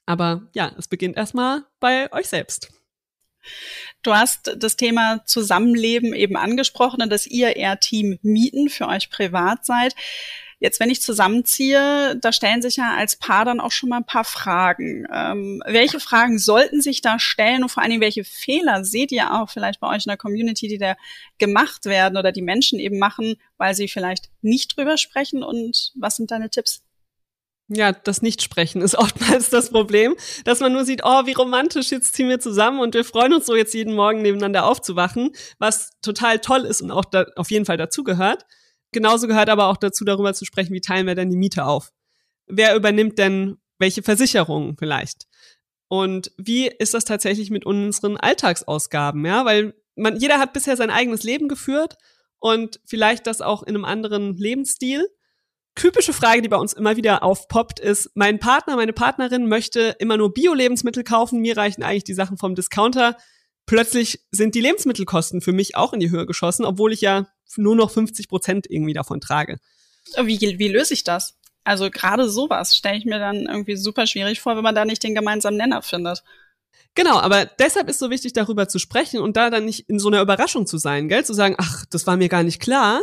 Aber 0.05 0.49
ja, 0.55 0.73
es 0.79 0.89
beginnt 0.89 1.17
erstmal 1.17 1.65
bei 1.81 2.13
euch 2.13 2.29
selbst. 2.29 2.71
Du 4.03 4.15
hast 4.15 4.55
das 4.57 4.77
Thema 4.77 5.25
Zusammenleben 5.25 6.13
eben 6.13 6.37
angesprochen, 6.37 7.09
dass 7.09 7.27
ihr 7.27 7.57
eher 7.57 7.81
Team 7.81 8.19
Mieten 8.23 8.69
für 8.69 8.87
euch 8.89 9.11
privat 9.11 9.65
seid. 9.65 9.95
Jetzt, 10.61 10.81
wenn 10.81 10.91
ich 10.91 11.01
zusammenziehe, 11.01 12.17
da 12.17 12.33
stellen 12.33 12.63
sich 12.63 12.77
ja 12.77 12.97
als 12.97 13.17
Paar 13.17 13.45
dann 13.45 13.61
auch 13.61 13.71
schon 13.71 13.91
mal 13.91 13.99
ein 13.99 14.07
paar 14.07 14.25
Fragen. 14.25 15.07
Ähm, 15.13 15.63
welche 15.67 16.01
Fragen 16.01 16.39
sollten 16.39 16.81
sich 16.81 17.01
da 17.01 17.21
stellen 17.21 17.63
und 17.63 17.69
vor 17.69 17.83
allen 17.83 17.91
Dingen, 17.91 18.03
welche 18.03 18.25
Fehler 18.25 18.85
seht 18.85 19.13
ihr 19.13 19.33
auch 19.33 19.51
vielleicht 19.51 19.79
bei 19.79 19.89
euch 19.89 20.05
in 20.05 20.11
der 20.11 20.17
Community, 20.17 20.67
die 20.67 20.79
da 20.79 20.97
gemacht 21.39 21.85
werden 21.85 22.19
oder 22.19 22.33
die 22.33 22.43
Menschen 22.43 22.81
eben 22.81 22.99
machen, 22.99 23.37
weil 23.57 23.75
sie 23.75 23.87
vielleicht 23.87 24.31
nicht 24.43 24.77
drüber 24.77 24.97
sprechen 24.97 25.45
und 25.45 25.93
was 25.95 26.17
sind 26.17 26.33
deine 26.33 26.51
Tipps? 26.51 26.83
Ja, 27.69 27.93
das 27.93 28.23
Nichtsprechen 28.23 28.81
ist 28.83 28.95
oftmals 28.99 29.51
das 29.51 29.71
Problem, 29.71 30.17
dass 30.45 30.59
man 30.59 30.73
nur 30.73 30.85
sieht, 30.85 31.03
oh, 31.05 31.27
wie 31.27 31.35
romantisch, 31.35 31.91
jetzt 31.91 32.15
ziehen 32.15 32.29
wir 32.29 32.41
zusammen 32.41 32.81
und 32.81 32.95
wir 32.95 33.05
freuen 33.05 33.33
uns 33.33 33.47
so 33.47 33.55
jetzt 33.55 33.75
jeden 33.75 33.95
Morgen 33.95 34.23
nebeneinander 34.23 34.65
aufzuwachen, 34.65 35.31
was 35.59 35.91
total 36.03 36.41
toll 36.41 36.65
ist 36.65 36.81
und 36.81 36.91
auch 36.91 37.05
da 37.05 37.27
auf 37.37 37.53
jeden 37.53 37.67
Fall 37.67 37.77
dazugehört. 37.77 38.45
Genauso 38.93 39.27
gehört 39.27 39.51
aber 39.51 39.67
auch 39.67 39.77
dazu, 39.77 40.05
darüber 40.05 40.35
zu 40.35 40.45
sprechen, 40.45 40.73
wie 40.73 40.81
teilen 40.81 41.07
wir 41.07 41.15
denn 41.15 41.31
die 41.31 41.37
Miete 41.37 41.67
auf? 41.67 41.91
Wer 42.47 42.75
übernimmt 42.75 43.19
denn 43.19 43.57
welche 43.79 44.03
Versicherungen 44.03 44.77
vielleicht? 44.79 45.27
Und 45.89 46.33
wie 46.37 46.67
ist 46.69 46.95
das 46.95 47.05
tatsächlich 47.05 47.51
mit 47.51 47.65
unseren 47.65 48.17
Alltagsausgaben? 48.17 49.25
Ja, 49.25 49.45
weil 49.45 49.75
man, 49.97 50.17
jeder 50.17 50.39
hat 50.39 50.53
bisher 50.53 50.77
sein 50.77 50.91
eigenes 50.91 51.23
Leben 51.23 51.49
geführt 51.49 51.97
und 52.39 52.81
vielleicht 52.87 53.27
das 53.27 53.41
auch 53.41 53.63
in 53.63 53.75
einem 53.75 53.85
anderen 53.85 54.37
Lebensstil. 54.37 55.09
Typische 55.75 56.13
Frage, 56.13 56.43
die 56.43 56.49
bei 56.49 56.57
uns 56.57 56.73
immer 56.73 56.97
wieder 56.97 57.23
aufpoppt, 57.23 57.81
ist, 57.81 58.11
mein 58.15 58.39
Partner, 58.39 58.77
meine 58.77 58.93
Partnerin 58.93 59.49
möchte 59.49 59.97
immer 59.99 60.17
nur 60.17 60.35
Bio-Lebensmittel 60.35 61.05
kaufen, 61.05 61.41
mir 61.41 61.57
reichen 61.57 61.83
eigentlich 61.83 62.05
die 62.05 62.15
Sachen 62.15 62.37
vom 62.37 62.55
Discounter. 62.55 63.17
Plötzlich 63.69 64.21
sind 64.31 64.55
die 64.55 64.63
Lebensmittelkosten 64.63 65.43
für 65.43 65.53
mich 65.53 65.77
auch 65.77 65.93
in 65.93 66.01
die 66.01 66.11
Höhe 66.11 66.25
geschossen, 66.25 66.65
obwohl 66.65 66.93
ich 66.93 67.03
ja 67.03 67.29
nur 67.57 67.77
noch 67.77 67.91
50 67.91 68.27
Prozent 68.27 68.67
irgendwie 68.69 68.95
davon 68.95 69.21
trage. 69.21 69.59
Wie, 70.23 70.41
wie 70.41 70.69
löse 70.69 70.95
ich 70.95 71.05
das? 71.05 71.35
Also 71.65 71.91
gerade 71.91 72.31
sowas 72.31 72.75
stelle 72.75 72.97
ich 72.97 73.05
mir 73.05 73.19
dann 73.19 73.45
irgendwie 73.45 73.77
super 73.77 74.07
schwierig 74.07 74.41
vor, 74.41 74.57
wenn 74.57 74.63
man 74.63 74.75
da 74.75 74.87
nicht 74.87 75.03
den 75.03 75.15
gemeinsamen 75.15 75.59
Nenner 75.59 75.83
findet. 75.83 76.23
Genau, 76.95 77.19
aber 77.19 77.45
deshalb 77.45 77.91
ist 77.91 77.99
so 77.99 78.09
wichtig, 78.09 78.33
darüber 78.33 78.69
zu 78.69 78.79
sprechen 78.79 79.21
und 79.21 79.37
da 79.37 79.51
dann 79.51 79.67
nicht 79.67 79.89
in 79.89 79.99
so 79.99 80.09
einer 80.09 80.23
Überraschung 80.23 80.67
zu 80.67 80.79
sein, 80.79 81.09
gell? 81.09 81.27
Zu 81.27 81.35
sagen, 81.35 81.57
ach, 81.59 81.85
das 81.91 82.07
war 82.07 82.17
mir 82.17 82.31
gar 82.31 82.43
nicht 82.43 82.61
klar, 82.61 83.03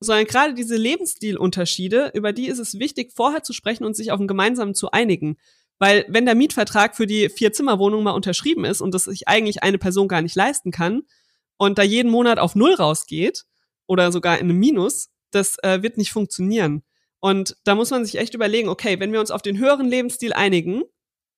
sondern 0.00 0.24
gerade 0.24 0.54
diese 0.54 0.76
Lebensstilunterschiede, 0.76 2.12
über 2.14 2.32
die 2.32 2.48
ist 2.48 2.58
es 2.58 2.78
wichtig, 2.78 3.12
vorher 3.14 3.42
zu 3.42 3.52
sprechen 3.52 3.84
und 3.84 3.94
sich 3.94 4.12
auf 4.12 4.18
einen 4.18 4.28
gemeinsamen 4.28 4.74
zu 4.74 4.92
einigen. 4.92 5.36
Weil 5.78 6.06
wenn 6.08 6.24
der 6.24 6.34
Mietvertrag 6.34 6.96
für 6.96 7.06
die 7.06 7.28
Vier-Zimmer-Wohnung 7.28 8.02
mal 8.02 8.12
unterschrieben 8.12 8.64
ist 8.64 8.80
und 8.80 8.94
das 8.94 9.04
sich 9.04 9.28
eigentlich 9.28 9.62
eine 9.62 9.78
Person 9.78 10.08
gar 10.08 10.22
nicht 10.22 10.34
leisten 10.34 10.70
kann 10.70 11.02
und 11.58 11.78
da 11.78 11.82
jeden 11.82 12.10
Monat 12.10 12.38
auf 12.38 12.54
Null 12.54 12.74
rausgeht 12.74 13.44
oder 13.86 14.10
sogar 14.10 14.38
in 14.38 14.48
einem 14.48 14.58
Minus, 14.58 15.10
das 15.30 15.56
äh, 15.62 15.82
wird 15.82 15.98
nicht 15.98 16.12
funktionieren. 16.12 16.82
Und 17.20 17.56
da 17.64 17.74
muss 17.74 17.90
man 17.90 18.04
sich 18.04 18.16
echt 18.16 18.34
überlegen, 18.34 18.68
okay, 18.68 19.00
wenn 19.00 19.12
wir 19.12 19.20
uns 19.20 19.30
auf 19.30 19.42
den 19.42 19.58
höheren 19.58 19.88
Lebensstil 19.88 20.32
einigen, 20.32 20.82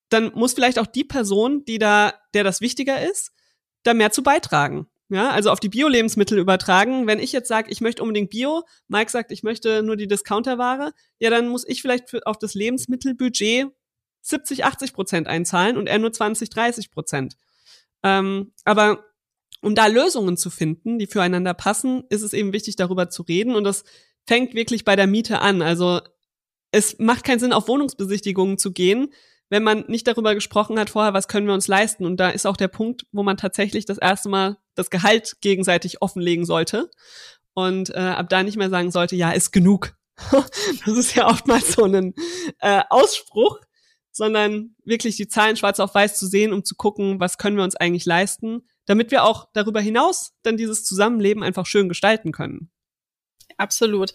dann 0.08 0.32
muss 0.34 0.54
vielleicht 0.54 0.78
auch 0.78 0.86
die 0.86 1.04
Person, 1.04 1.64
die 1.64 1.78
da, 1.78 2.14
der 2.34 2.44
das 2.44 2.60
wichtiger 2.60 3.02
ist, 3.08 3.32
da 3.82 3.94
mehr 3.94 4.10
zu 4.10 4.22
beitragen. 4.22 4.86
Ja, 5.10 5.30
also 5.30 5.50
auf 5.50 5.60
die 5.60 5.70
Bio-Lebensmittel 5.70 6.38
übertragen. 6.38 7.06
Wenn 7.06 7.18
ich 7.18 7.32
jetzt 7.32 7.48
sage, 7.48 7.70
ich 7.70 7.80
möchte 7.80 8.02
unbedingt 8.02 8.28
Bio, 8.28 8.64
Mike 8.88 9.10
sagt, 9.10 9.32
ich 9.32 9.42
möchte 9.42 9.82
nur 9.82 9.96
die 9.96 10.06
Discounterware, 10.06 10.92
ja, 11.18 11.30
dann 11.30 11.48
muss 11.48 11.66
ich 11.66 11.80
vielleicht 11.80 12.10
für, 12.10 12.26
auf 12.26 12.38
das 12.38 12.52
Lebensmittelbudget 12.52 13.68
70, 14.28 14.64
80 14.64 14.92
Prozent 14.92 15.26
einzahlen 15.26 15.76
und 15.76 15.86
er 15.86 15.98
nur 15.98 16.12
20, 16.12 16.50
30 16.50 16.90
Prozent. 16.90 17.36
Ähm, 18.02 18.52
aber 18.64 19.04
um 19.60 19.74
da 19.74 19.86
Lösungen 19.86 20.36
zu 20.36 20.50
finden, 20.50 20.98
die 20.98 21.06
füreinander 21.06 21.54
passen, 21.54 22.04
ist 22.10 22.22
es 22.22 22.32
eben 22.32 22.52
wichtig, 22.52 22.76
darüber 22.76 23.10
zu 23.10 23.22
reden. 23.22 23.56
Und 23.56 23.64
das 23.64 23.84
fängt 24.26 24.54
wirklich 24.54 24.84
bei 24.84 24.94
der 24.94 25.06
Miete 25.06 25.40
an. 25.40 25.62
Also 25.62 26.00
es 26.70 26.98
macht 26.98 27.24
keinen 27.24 27.40
Sinn, 27.40 27.52
auf 27.52 27.68
Wohnungsbesichtigungen 27.68 28.58
zu 28.58 28.72
gehen, 28.72 29.12
wenn 29.48 29.62
man 29.62 29.84
nicht 29.88 30.06
darüber 30.06 30.34
gesprochen 30.34 30.78
hat 30.78 30.90
vorher, 30.90 31.14
was 31.14 31.28
können 31.28 31.46
wir 31.46 31.54
uns 31.54 31.66
leisten. 31.66 32.04
Und 32.04 32.18
da 32.18 32.28
ist 32.28 32.46
auch 32.46 32.56
der 32.56 32.68
Punkt, 32.68 33.06
wo 33.12 33.22
man 33.22 33.36
tatsächlich 33.36 33.86
das 33.86 33.98
erste 33.98 34.28
Mal 34.28 34.58
das 34.74 34.90
Gehalt 34.90 35.38
gegenseitig 35.40 36.02
offenlegen 36.02 36.44
sollte 36.44 36.90
und 37.54 37.90
äh, 37.90 37.98
ab 37.98 38.28
da 38.28 38.42
nicht 38.42 38.56
mehr 38.56 38.70
sagen 38.70 38.90
sollte, 38.90 39.16
ja, 39.16 39.30
ist 39.30 39.50
genug. 39.50 39.94
das 40.30 40.96
ist 40.96 41.14
ja 41.14 41.26
oftmals 41.26 41.72
so 41.72 41.84
ein 41.84 42.14
äh, 42.60 42.82
Ausspruch, 42.90 43.58
sondern 44.18 44.74
wirklich 44.84 45.16
die 45.16 45.28
Zahlen 45.28 45.56
schwarz 45.56 45.80
auf 45.80 45.94
weiß 45.94 46.18
zu 46.18 46.26
sehen, 46.26 46.52
um 46.52 46.64
zu 46.64 46.74
gucken, 46.74 47.20
was 47.20 47.38
können 47.38 47.56
wir 47.56 47.64
uns 47.64 47.76
eigentlich 47.76 48.04
leisten, 48.04 48.66
damit 48.84 49.10
wir 49.10 49.24
auch 49.24 49.48
darüber 49.54 49.80
hinaus 49.80 50.32
dann 50.42 50.58
dieses 50.58 50.84
Zusammenleben 50.84 51.42
einfach 51.42 51.64
schön 51.64 51.88
gestalten 51.88 52.32
können. 52.32 52.70
Absolut 53.56 54.12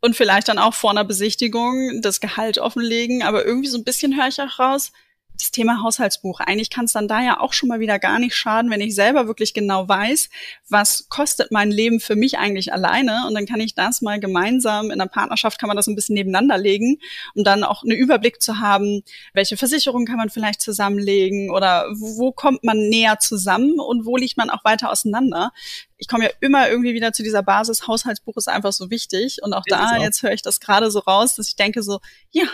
und 0.00 0.14
vielleicht 0.14 0.48
dann 0.48 0.58
auch 0.58 0.74
vor 0.74 0.90
einer 0.90 1.04
Besichtigung 1.04 2.00
das 2.00 2.20
Gehalt 2.20 2.58
offenlegen. 2.58 3.22
Aber 3.22 3.44
irgendwie 3.44 3.68
so 3.68 3.76
ein 3.76 3.84
bisschen 3.84 4.16
höre 4.16 4.28
ich 4.28 4.40
auch 4.40 4.58
raus, 4.58 4.92
das 5.38 5.50
Thema 5.50 5.82
Haushaltsbuch. 5.82 6.40
Eigentlich 6.40 6.70
kann 6.70 6.86
es 6.86 6.92
dann 6.92 7.08
da 7.08 7.22
ja 7.22 7.40
auch 7.40 7.52
schon 7.52 7.68
mal 7.68 7.80
wieder 7.80 7.98
gar 7.98 8.18
nicht 8.18 8.34
schaden, 8.34 8.70
wenn 8.70 8.80
ich 8.80 8.94
selber 8.94 9.26
wirklich 9.26 9.54
genau 9.54 9.88
weiß, 9.88 10.28
was 10.68 11.08
kostet 11.08 11.50
mein 11.52 11.70
Leben 11.70 12.00
für 12.00 12.16
mich 12.16 12.38
eigentlich 12.38 12.72
alleine. 12.72 13.24
Und 13.26 13.34
dann 13.34 13.46
kann 13.46 13.60
ich 13.60 13.74
das 13.74 14.02
mal 14.02 14.20
gemeinsam 14.20 14.90
in 14.90 14.98
der 14.98 15.06
Partnerschaft 15.06 15.58
kann 15.58 15.68
man 15.68 15.76
das 15.76 15.86
ein 15.86 15.94
bisschen 15.94 16.14
nebeneinander 16.14 16.58
legen, 16.58 16.98
um 17.34 17.44
dann 17.44 17.64
auch 17.64 17.82
einen 17.82 17.92
Überblick 17.96 18.42
zu 18.42 18.58
haben, 18.60 19.02
welche 19.32 19.56
Versicherungen 19.56 20.06
kann 20.06 20.16
man 20.16 20.30
vielleicht 20.30 20.60
zusammenlegen 20.60 21.50
oder 21.50 21.86
wo 21.98 22.32
kommt 22.32 22.64
man 22.64 22.88
näher 22.88 23.18
zusammen 23.18 23.78
und 23.78 24.06
wo 24.06 24.16
liegt 24.16 24.36
man 24.36 24.50
auch 24.50 24.64
weiter 24.64 24.90
auseinander. 24.90 25.52
Ich 25.98 26.08
komme 26.08 26.24
ja 26.24 26.30
immer 26.40 26.68
irgendwie 26.68 26.94
wieder 26.94 27.12
zu 27.12 27.22
dieser 27.22 27.42
Basis, 27.42 27.86
Haushaltsbuch 27.86 28.36
ist 28.36 28.48
einfach 28.48 28.72
so 28.72 28.90
wichtig. 28.90 29.38
Und 29.42 29.52
auch 29.52 29.64
da, 29.66 29.96
auch. 29.96 30.02
jetzt 30.02 30.22
höre 30.22 30.32
ich 30.32 30.42
das 30.42 30.60
gerade 30.60 30.90
so 30.90 31.00
raus, 31.00 31.34
dass 31.34 31.48
ich 31.48 31.56
denke 31.56 31.82
so, 31.82 32.00
ja, 32.30 32.46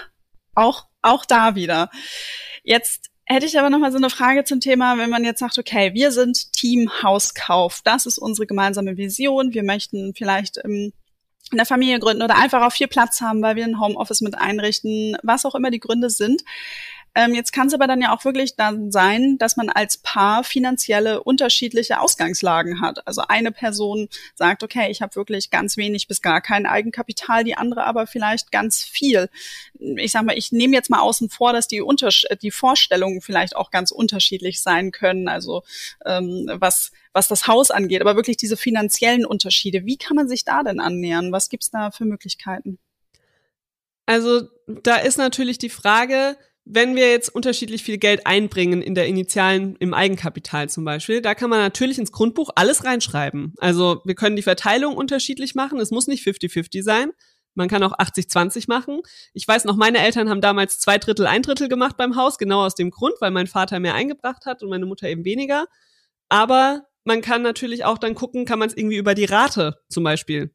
auch, 0.55 0.87
auch 1.02 1.25
da 1.25 1.54
wieder. 1.54 1.90
Jetzt 2.64 3.11
hätte 3.25 3.47
ich 3.47 3.59
aber 3.59 3.71
noch 3.71 3.78
mal 3.78 3.92
so 3.92 3.99
eine 3.99 4.11
Frage 4.11 4.44
zum 4.44 4.61
Thema, 4.61 4.99
wenn 4.99 5.11
man 5.11 5.25
jetzt 5.25 5.40
sagt, 5.40 5.59
okay, 5.59 5.94
wir 5.94 6.12
sind 6.12 6.52
Team 6.52 6.90
Hauskauf, 7.02 7.80
das 7.85 8.06
ist 8.06 8.18
unsere 8.18 8.47
gemeinsame 8.47 8.97
Vision, 8.97 9.52
wir 9.52 9.62
möchten 9.62 10.14
vielleicht 10.14 10.59
ähm, 10.64 10.92
in 11.50 11.59
der 11.59 11.66
Familie 11.66 11.99
gründen 11.99 12.23
oder 12.23 12.37
einfach 12.37 12.62
auch 12.62 12.73
viel 12.73 12.88
Platz 12.88 13.21
haben, 13.21 13.42
weil 13.42 13.56
wir 13.56 13.64
ein 13.64 13.80
Homeoffice 13.80 14.23
mit 14.23 14.38
einrichten, 14.38 15.16
was 15.23 15.44
auch 15.44 15.54
immer 15.54 15.71
die 15.71 15.80
Gründe 15.80 16.09
sind. 16.09 16.42
Ähm, 17.14 17.35
jetzt 17.35 17.52
kann 17.52 17.66
es 17.66 17.75
aber 17.75 17.87
dann 17.87 18.00
ja 18.00 18.14
auch 18.14 18.25
wirklich 18.25 18.57
dann 18.57 18.90
sein, 18.90 19.37
dass 19.38 19.57
man 19.57 19.69
als 19.69 19.99
Paar 19.99 20.45
finanzielle 20.45 21.23
unterschiedliche 21.23 22.00
Ausgangslagen 22.00 22.81
hat. 22.81 23.07
Also 23.07 23.23
eine 23.28 23.52
Person 23.52 24.09
sagt, 24.35 24.62
okay, 24.62 24.90
ich 24.90 25.02
habe 25.02 25.14
wirklich 25.16 25.50
ganz 25.50 25.76
wenig 25.76 26.09
bis 26.09 26.23
gar 26.23 26.40
kein 26.40 26.64
Eigenkapital, 26.64 27.45
die 27.45 27.54
andere 27.54 27.85
aber 27.85 28.07
vielleicht 28.07 28.50
ganz 28.50 28.83
viel. 28.83 29.28
Ich 29.78 30.12
sage 30.12 30.25
mal, 30.25 30.38
ich 30.38 30.52
nehme 30.52 30.75
jetzt 30.75 30.88
mal 30.88 31.00
außen 31.00 31.28
vor, 31.28 31.52
dass 31.52 31.69
die, 31.69 31.83
Unters 31.83 32.25
die 32.40 32.50
Vorstellungen 32.50 33.21
vielleicht 33.21 33.57
auch 33.57 33.71
ganz 33.71 33.90
unterschiedlich 33.90 34.62
sein 34.62 34.90
können. 34.90 35.28
Also 35.28 35.62
ähm, 36.07 36.50
was 36.54 36.92
was 37.14 37.28
das 37.28 37.47
Haus 37.47 37.71
angeht, 37.71 38.00
aber 38.00 38.16
wirklich 38.16 38.38
diese 38.38 38.57
finanziellen 38.57 39.26
Unterschiede. 39.26 39.85
Wie 39.85 39.99
kann 39.99 40.16
man 40.16 40.28
sich 40.28 40.47
da 40.47 40.62
denn 40.62 40.81
annähern? 40.81 41.31
Was 41.31 41.50
gibt's 41.50 41.71
da 41.71 41.90
für 41.90 42.07
Möglichkeiten? 42.07 42.78
Also 44.07 44.49
da 44.66 44.97
ist 44.97 45.19
natürlich 45.19 45.59
die 45.59 45.69
Frage, 45.69 46.37
wenn 46.64 46.95
wir 46.95 47.11
jetzt 47.11 47.28
unterschiedlich 47.28 47.83
viel 47.83 47.99
Geld 47.99 48.26
einbringen 48.26 48.83
in 48.83 48.95
der 48.95 49.07
initialen, 49.07 49.76
im 49.76 49.95
Eigenkapital 49.95 50.69
zum 50.69 50.85
Beispiel, 50.85 51.21
da 51.21 51.35
kann 51.35 51.50
man 51.50 51.59
natürlich 51.59 51.99
ins 51.99 52.12
Grundbuch 52.12 52.50
alles 52.54 52.85
reinschreiben. 52.85 53.54
Also 53.59 54.00
wir 54.04 54.14
können 54.14 54.37
die 54.37 54.42
Verteilung 54.42 54.97
unterschiedlich 54.97 55.54
machen. 55.54 55.81
Es 55.81 55.90
muss 55.90 56.07
nicht 56.07 56.25
50-50 56.25 56.83
sein. 56.83 57.11
Man 57.54 57.69
kann 57.69 57.83
auch 57.83 57.92
80-20 57.99 58.64
machen. 58.69 59.00
Ich 59.35 59.47
weiß 59.47 59.64
noch, 59.64 59.76
meine 59.76 59.99
Eltern 59.99 60.31
haben 60.31 60.40
damals 60.40 60.78
zwei 60.78 60.99
Drittel, 60.99 61.26
ein 61.26 61.42
Drittel 61.42 61.69
gemacht 61.69 61.97
beim 61.97 62.16
Haus, 62.16 62.38
genau 62.38 62.64
aus 62.64 62.75
dem 62.75 62.90
Grund, 62.90 63.14
weil 63.21 63.31
mein 63.31 63.47
Vater 63.47 63.78
mehr 63.78 63.95
eingebracht 63.95 64.47
hat 64.47 64.62
und 64.62 64.71
meine 64.71 64.87
Mutter 64.87 65.09
eben 65.09 65.25
weniger. 65.25 65.66
Aber 66.28 66.87
man 67.04 67.21
kann 67.21 67.42
natürlich 67.42 67.85
auch 67.85 67.99
dann 67.99 68.14
gucken, 68.14 68.45
kann 68.47 68.59
man 68.59 68.69
es 68.69 68.76
irgendwie 68.76 68.97
über 68.97 69.14
die 69.14 69.25
Rate 69.25 69.81
zum 69.88 70.04
Beispiel 70.04 70.54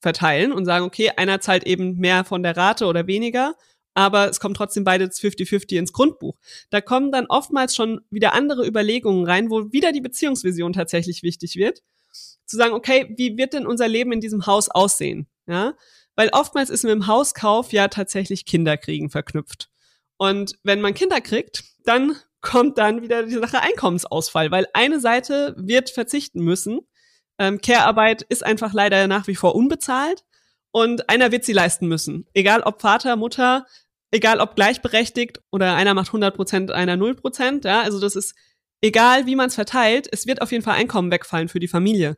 verteilen 0.00 0.52
und 0.52 0.64
sagen, 0.64 0.84
okay, 0.84 1.10
einer 1.16 1.40
zahlt 1.40 1.64
eben 1.64 1.96
mehr 1.98 2.24
von 2.24 2.42
der 2.42 2.56
Rate 2.56 2.86
oder 2.86 3.06
weniger 3.06 3.54
aber 3.94 4.28
es 4.28 4.40
kommt 4.40 4.56
trotzdem 4.56 4.84
beide 4.84 5.06
50-50 5.06 5.78
ins 5.78 5.92
Grundbuch. 5.92 6.36
Da 6.70 6.80
kommen 6.80 7.12
dann 7.12 7.26
oftmals 7.26 7.74
schon 7.74 8.00
wieder 8.10 8.34
andere 8.34 8.66
Überlegungen 8.66 9.26
rein, 9.26 9.50
wo 9.50 9.72
wieder 9.72 9.92
die 9.92 10.00
Beziehungsvision 10.00 10.72
tatsächlich 10.72 11.22
wichtig 11.22 11.56
wird. 11.56 11.82
Zu 12.44 12.56
sagen, 12.56 12.74
okay, 12.74 13.14
wie 13.16 13.36
wird 13.38 13.54
denn 13.54 13.66
unser 13.66 13.88
Leben 13.88 14.12
in 14.12 14.20
diesem 14.20 14.46
Haus 14.46 14.68
aussehen? 14.68 15.26
Ja, 15.46 15.74
weil 16.16 16.30
oftmals 16.32 16.70
ist 16.70 16.84
mit 16.84 16.92
dem 16.92 17.06
Hauskauf 17.06 17.72
ja 17.72 17.88
tatsächlich 17.88 18.44
Kinderkriegen 18.44 19.10
verknüpft. 19.10 19.68
Und 20.16 20.58
wenn 20.62 20.80
man 20.80 20.94
Kinder 20.94 21.20
kriegt, 21.20 21.64
dann 21.84 22.16
kommt 22.40 22.78
dann 22.78 23.02
wieder 23.02 23.24
die 23.24 23.34
Sache 23.34 23.60
Einkommensausfall, 23.60 24.50
weil 24.50 24.66
eine 24.74 25.00
Seite 25.00 25.54
wird 25.56 25.90
verzichten 25.90 26.40
müssen. 26.40 26.80
Ähm, 27.38 27.60
Care-Arbeit 27.60 28.22
ist 28.22 28.44
einfach 28.44 28.72
leider 28.72 29.06
nach 29.06 29.26
wie 29.26 29.34
vor 29.34 29.54
unbezahlt 29.54 30.24
und 30.70 31.08
einer 31.08 31.32
wird 31.32 31.44
sie 31.44 31.52
leisten 31.52 31.88
müssen. 31.88 32.26
Egal 32.34 32.62
ob 32.62 32.80
Vater, 32.80 33.16
Mutter, 33.16 33.66
egal 34.14 34.40
ob 34.40 34.54
gleichberechtigt 34.54 35.40
oder 35.50 35.74
einer 35.74 35.92
macht 35.92 36.08
100 36.08 36.34
Prozent, 36.36 36.70
einer 36.70 36.96
0 36.96 37.16
Prozent, 37.16 37.64
ja, 37.64 37.82
also 37.82 38.00
das 38.00 38.14
ist 38.14 38.34
egal, 38.80 39.26
wie 39.26 39.34
man 39.34 39.48
es 39.48 39.56
verteilt, 39.56 40.08
es 40.10 40.26
wird 40.26 40.40
auf 40.40 40.52
jeden 40.52 40.62
Fall 40.62 40.76
Einkommen 40.76 41.10
wegfallen 41.10 41.48
für 41.48 41.58
die 41.58 41.68
Familie. 41.68 42.16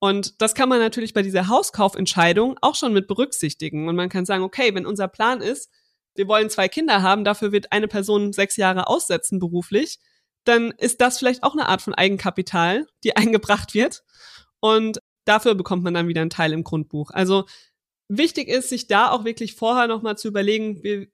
Und 0.00 0.40
das 0.40 0.54
kann 0.54 0.70
man 0.70 0.80
natürlich 0.80 1.12
bei 1.12 1.22
dieser 1.22 1.48
Hauskaufentscheidung 1.48 2.56
auch 2.62 2.74
schon 2.74 2.94
mit 2.94 3.06
berücksichtigen. 3.08 3.88
Und 3.88 3.96
man 3.96 4.08
kann 4.08 4.24
sagen, 4.24 4.42
okay, 4.42 4.74
wenn 4.74 4.86
unser 4.86 5.06
Plan 5.08 5.40
ist, 5.40 5.70
wir 6.14 6.28
wollen 6.28 6.48
zwei 6.50 6.68
Kinder 6.68 7.02
haben, 7.02 7.24
dafür 7.24 7.52
wird 7.52 7.72
eine 7.72 7.88
Person 7.88 8.32
sechs 8.32 8.56
Jahre 8.56 8.86
aussetzen 8.86 9.38
beruflich, 9.38 9.98
dann 10.44 10.72
ist 10.78 11.00
das 11.00 11.18
vielleicht 11.18 11.42
auch 11.42 11.52
eine 11.52 11.68
Art 11.68 11.82
von 11.82 11.94
Eigenkapital, 11.94 12.86
die 13.02 13.16
eingebracht 13.16 13.74
wird. 13.74 14.02
Und 14.60 14.98
dafür 15.26 15.54
bekommt 15.54 15.84
man 15.84 15.94
dann 15.94 16.08
wieder 16.08 16.22
einen 16.22 16.30
Teil 16.30 16.54
im 16.54 16.64
Grundbuch. 16.64 17.10
Also 17.10 17.44
wichtig 18.08 18.48
ist, 18.48 18.70
sich 18.70 18.86
da 18.86 19.10
auch 19.10 19.24
wirklich 19.24 19.54
vorher 19.54 19.88
nochmal 19.88 20.16
zu 20.16 20.28
überlegen, 20.28 20.82
wir 20.82 21.06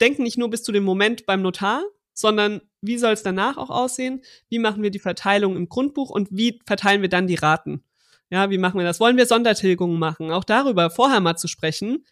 denken 0.00 0.22
nicht 0.22 0.38
nur 0.38 0.50
bis 0.50 0.62
zu 0.62 0.72
dem 0.72 0.84
Moment 0.84 1.26
beim 1.26 1.42
Notar, 1.42 1.82
sondern 2.12 2.60
wie 2.80 2.98
soll 2.98 3.12
es 3.12 3.22
danach 3.22 3.56
auch 3.56 3.70
aussehen? 3.70 4.22
Wie 4.48 4.58
machen 4.58 4.82
wir 4.82 4.90
die 4.90 4.98
Verteilung 4.98 5.56
im 5.56 5.68
Grundbuch 5.68 6.10
und 6.10 6.28
wie 6.30 6.60
verteilen 6.66 7.02
wir 7.02 7.08
dann 7.08 7.26
die 7.26 7.34
Raten? 7.34 7.84
Ja, 8.30 8.50
wie 8.50 8.58
machen 8.58 8.78
wir 8.78 8.84
das? 8.84 9.00
Wollen 9.00 9.16
wir 9.16 9.26
Sondertilgungen 9.26 9.98
machen? 9.98 10.30
Auch 10.30 10.44
darüber 10.44 10.90
vorher 10.90 11.20
mal 11.20 11.36
zu 11.36 11.48
sprechen. 11.48 12.06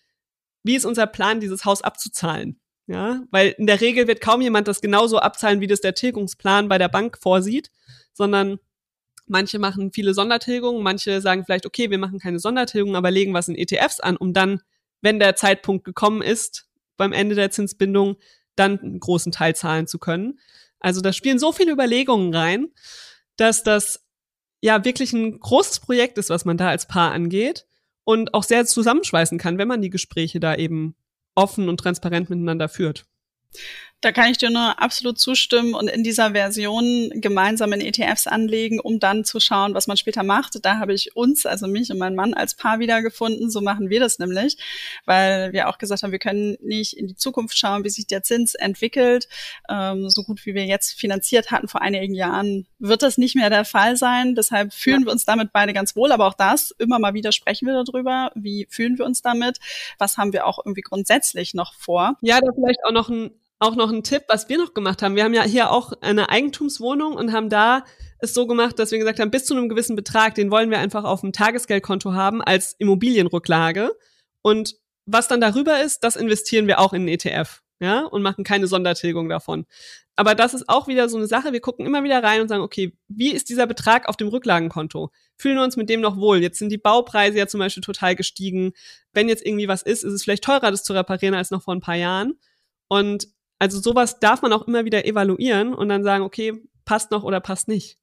Wie 0.64 0.74
ist 0.74 0.84
unser 0.84 1.06
Plan, 1.06 1.40
dieses 1.40 1.64
Haus 1.64 1.82
abzuzahlen? 1.82 2.60
Ja, 2.86 3.22
weil 3.30 3.54
in 3.58 3.66
der 3.66 3.80
Regel 3.80 4.08
wird 4.08 4.22
kaum 4.22 4.40
jemand 4.40 4.66
das 4.66 4.80
genauso 4.80 5.18
abzahlen, 5.18 5.60
wie 5.60 5.66
das 5.66 5.82
der 5.82 5.94
Tilgungsplan 5.94 6.68
bei 6.68 6.78
der 6.78 6.88
Bank 6.88 7.18
vorsieht, 7.20 7.70
sondern 8.14 8.58
manche 9.26 9.58
machen 9.58 9.92
viele 9.92 10.14
Sondertilgungen, 10.14 10.82
manche 10.82 11.20
sagen 11.20 11.44
vielleicht, 11.44 11.66
okay, 11.66 11.90
wir 11.90 11.98
machen 11.98 12.18
keine 12.18 12.38
Sondertilgungen, 12.38 12.96
aber 12.96 13.10
legen 13.10 13.34
was 13.34 13.48
in 13.48 13.56
ETFs 13.56 14.00
an, 14.00 14.16
um 14.16 14.32
dann, 14.32 14.62
wenn 15.02 15.18
der 15.18 15.36
Zeitpunkt 15.36 15.84
gekommen 15.84 16.22
ist, 16.22 16.67
beim 16.98 17.12
Ende 17.12 17.34
der 17.34 17.50
Zinsbindung 17.50 18.16
dann 18.56 18.78
einen 18.78 19.00
großen 19.00 19.32
Teil 19.32 19.56
zahlen 19.56 19.86
zu 19.86 19.98
können. 19.98 20.38
Also 20.80 21.00
da 21.00 21.12
spielen 21.14 21.38
so 21.38 21.52
viele 21.52 21.72
Überlegungen 21.72 22.34
rein, 22.34 22.68
dass 23.36 23.62
das 23.62 24.04
ja 24.60 24.84
wirklich 24.84 25.12
ein 25.12 25.38
großes 25.38 25.80
Projekt 25.80 26.18
ist, 26.18 26.28
was 26.28 26.44
man 26.44 26.58
da 26.58 26.68
als 26.68 26.86
Paar 26.86 27.12
angeht 27.12 27.66
und 28.04 28.34
auch 28.34 28.42
sehr 28.42 28.66
zusammenschweißen 28.66 29.38
kann, 29.38 29.58
wenn 29.58 29.68
man 29.68 29.80
die 29.80 29.90
Gespräche 29.90 30.40
da 30.40 30.54
eben 30.54 30.96
offen 31.34 31.68
und 31.68 31.78
transparent 31.78 32.28
miteinander 32.30 32.68
führt. 32.68 33.06
Da 34.00 34.12
kann 34.12 34.30
ich 34.30 34.38
dir 34.38 34.50
nur 34.50 34.80
absolut 34.80 35.18
zustimmen 35.18 35.74
und 35.74 35.88
in 35.88 36.04
dieser 36.04 36.30
Version 36.30 37.10
gemeinsam 37.14 37.72
in 37.72 37.80
ETFs 37.80 38.28
anlegen, 38.28 38.78
um 38.78 39.00
dann 39.00 39.24
zu 39.24 39.40
schauen, 39.40 39.74
was 39.74 39.88
man 39.88 39.96
später 39.96 40.22
macht. 40.22 40.64
Da 40.64 40.78
habe 40.78 40.92
ich 40.94 41.16
uns, 41.16 41.46
also 41.46 41.66
mich 41.66 41.90
und 41.90 41.98
meinen 41.98 42.14
Mann 42.14 42.32
als 42.32 42.54
Paar 42.54 42.78
wiedergefunden. 42.78 43.50
So 43.50 43.60
machen 43.60 43.90
wir 43.90 43.98
das 43.98 44.20
nämlich, 44.20 44.56
weil 45.04 45.52
wir 45.52 45.68
auch 45.68 45.78
gesagt 45.78 46.04
haben, 46.04 46.12
wir 46.12 46.20
können 46.20 46.56
nicht 46.60 46.96
in 46.96 47.08
die 47.08 47.16
Zukunft 47.16 47.58
schauen, 47.58 47.82
wie 47.82 47.90
sich 47.90 48.06
der 48.06 48.22
Zins 48.22 48.54
entwickelt. 48.54 49.28
Ähm, 49.68 50.08
so 50.10 50.22
gut 50.22 50.46
wie 50.46 50.54
wir 50.54 50.64
jetzt 50.64 50.92
finanziert 50.92 51.50
hatten 51.50 51.66
vor 51.66 51.82
einigen 51.82 52.14
Jahren, 52.14 52.68
wird 52.78 53.02
das 53.02 53.18
nicht 53.18 53.34
mehr 53.34 53.50
der 53.50 53.64
Fall 53.64 53.96
sein. 53.96 54.36
Deshalb 54.36 54.72
fühlen 54.72 55.00
ja. 55.00 55.06
wir 55.06 55.12
uns 55.12 55.24
damit 55.24 55.52
beide 55.52 55.72
ganz 55.72 55.96
wohl. 55.96 56.12
Aber 56.12 56.28
auch 56.28 56.34
das, 56.34 56.70
immer 56.78 57.00
mal 57.00 57.14
wieder 57.14 57.32
sprechen 57.32 57.66
wir 57.66 57.82
darüber. 57.82 58.30
Wie 58.36 58.68
fühlen 58.70 58.96
wir 58.96 59.06
uns 59.06 59.22
damit? 59.22 59.58
Was 59.98 60.18
haben 60.18 60.32
wir 60.32 60.46
auch 60.46 60.60
irgendwie 60.64 60.82
grundsätzlich 60.82 61.52
noch 61.52 61.74
vor? 61.74 62.16
Ja, 62.20 62.40
da 62.40 62.52
vielleicht 62.54 62.84
auch 62.84 62.92
noch 62.92 63.08
ein 63.08 63.32
auch 63.58 63.74
noch 63.74 63.90
ein 63.90 64.02
Tipp, 64.02 64.24
was 64.28 64.48
wir 64.48 64.58
noch 64.58 64.74
gemacht 64.74 65.02
haben. 65.02 65.16
Wir 65.16 65.24
haben 65.24 65.34
ja 65.34 65.42
hier 65.42 65.70
auch 65.70 65.92
eine 66.00 66.28
Eigentumswohnung 66.28 67.14
und 67.14 67.32
haben 67.32 67.48
da 67.48 67.84
es 68.20 68.34
so 68.34 68.46
gemacht, 68.46 68.78
dass 68.78 68.90
wir 68.90 68.98
gesagt 68.98 69.20
haben, 69.20 69.30
bis 69.30 69.44
zu 69.44 69.54
einem 69.54 69.68
gewissen 69.68 69.96
Betrag, 69.96 70.34
den 70.34 70.50
wollen 70.50 70.70
wir 70.70 70.78
einfach 70.78 71.04
auf 71.04 71.20
dem 71.20 71.32
Tagesgeldkonto 71.32 72.12
haben 72.12 72.42
als 72.42 72.74
Immobilienrücklage. 72.78 73.92
Und 74.42 74.76
was 75.06 75.28
dann 75.28 75.40
darüber 75.40 75.80
ist, 75.80 76.04
das 76.04 76.16
investieren 76.16 76.66
wir 76.66 76.80
auch 76.80 76.92
in 76.92 77.02
einen 77.02 77.08
ETF, 77.08 77.62
ja, 77.80 78.04
und 78.04 78.22
machen 78.22 78.44
keine 78.44 78.66
Sondertilgung 78.66 79.28
davon. 79.28 79.66
Aber 80.16 80.34
das 80.34 80.52
ist 80.52 80.68
auch 80.68 80.88
wieder 80.88 81.08
so 81.08 81.16
eine 81.16 81.28
Sache. 81.28 81.52
Wir 81.52 81.60
gucken 81.60 81.86
immer 81.86 82.02
wieder 82.02 82.22
rein 82.22 82.40
und 82.40 82.48
sagen, 82.48 82.62
okay, 82.62 82.92
wie 83.06 83.30
ist 83.30 83.48
dieser 83.48 83.68
Betrag 83.68 84.08
auf 84.08 84.16
dem 84.16 84.28
Rücklagenkonto? 84.28 85.10
Fühlen 85.36 85.56
wir 85.56 85.62
uns 85.62 85.76
mit 85.76 85.88
dem 85.88 86.00
noch 86.00 86.16
wohl? 86.16 86.42
Jetzt 86.42 86.58
sind 86.58 86.70
die 86.70 86.78
Baupreise 86.78 87.38
ja 87.38 87.46
zum 87.46 87.60
Beispiel 87.60 87.84
total 87.84 88.16
gestiegen. 88.16 88.72
Wenn 89.12 89.28
jetzt 89.28 89.46
irgendwie 89.46 89.68
was 89.68 89.82
ist, 89.82 90.02
ist 90.02 90.12
es 90.12 90.24
vielleicht 90.24 90.42
teurer, 90.42 90.72
das 90.72 90.82
zu 90.82 90.92
reparieren 90.92 91.34
als 91.34 91.52
noch 91.52 91.62
vor 91.62 91.74
ein 91.74 91.80
paar 91.80 91.94
Jahren. 91.94 92.34
Und 92.88 93.28
also 93.58 93.80
sowas 93.80 94.20
darf 94.20 94.42
man 94.42 94.52
auch 94.52 94.66
immer 94.66 94.84
wieder 94.84 95.04
evaluieren 95.04 95.74
und 95.74 95.88
dann 95.88 96.04
sagen, 96.04 96.24
okay, 96.24 96.54
passt 96.84 97.10
noch 97.10 97.24
oder 97.24 97.40
passt 97.40 97.68
nicht. 97.68 97.98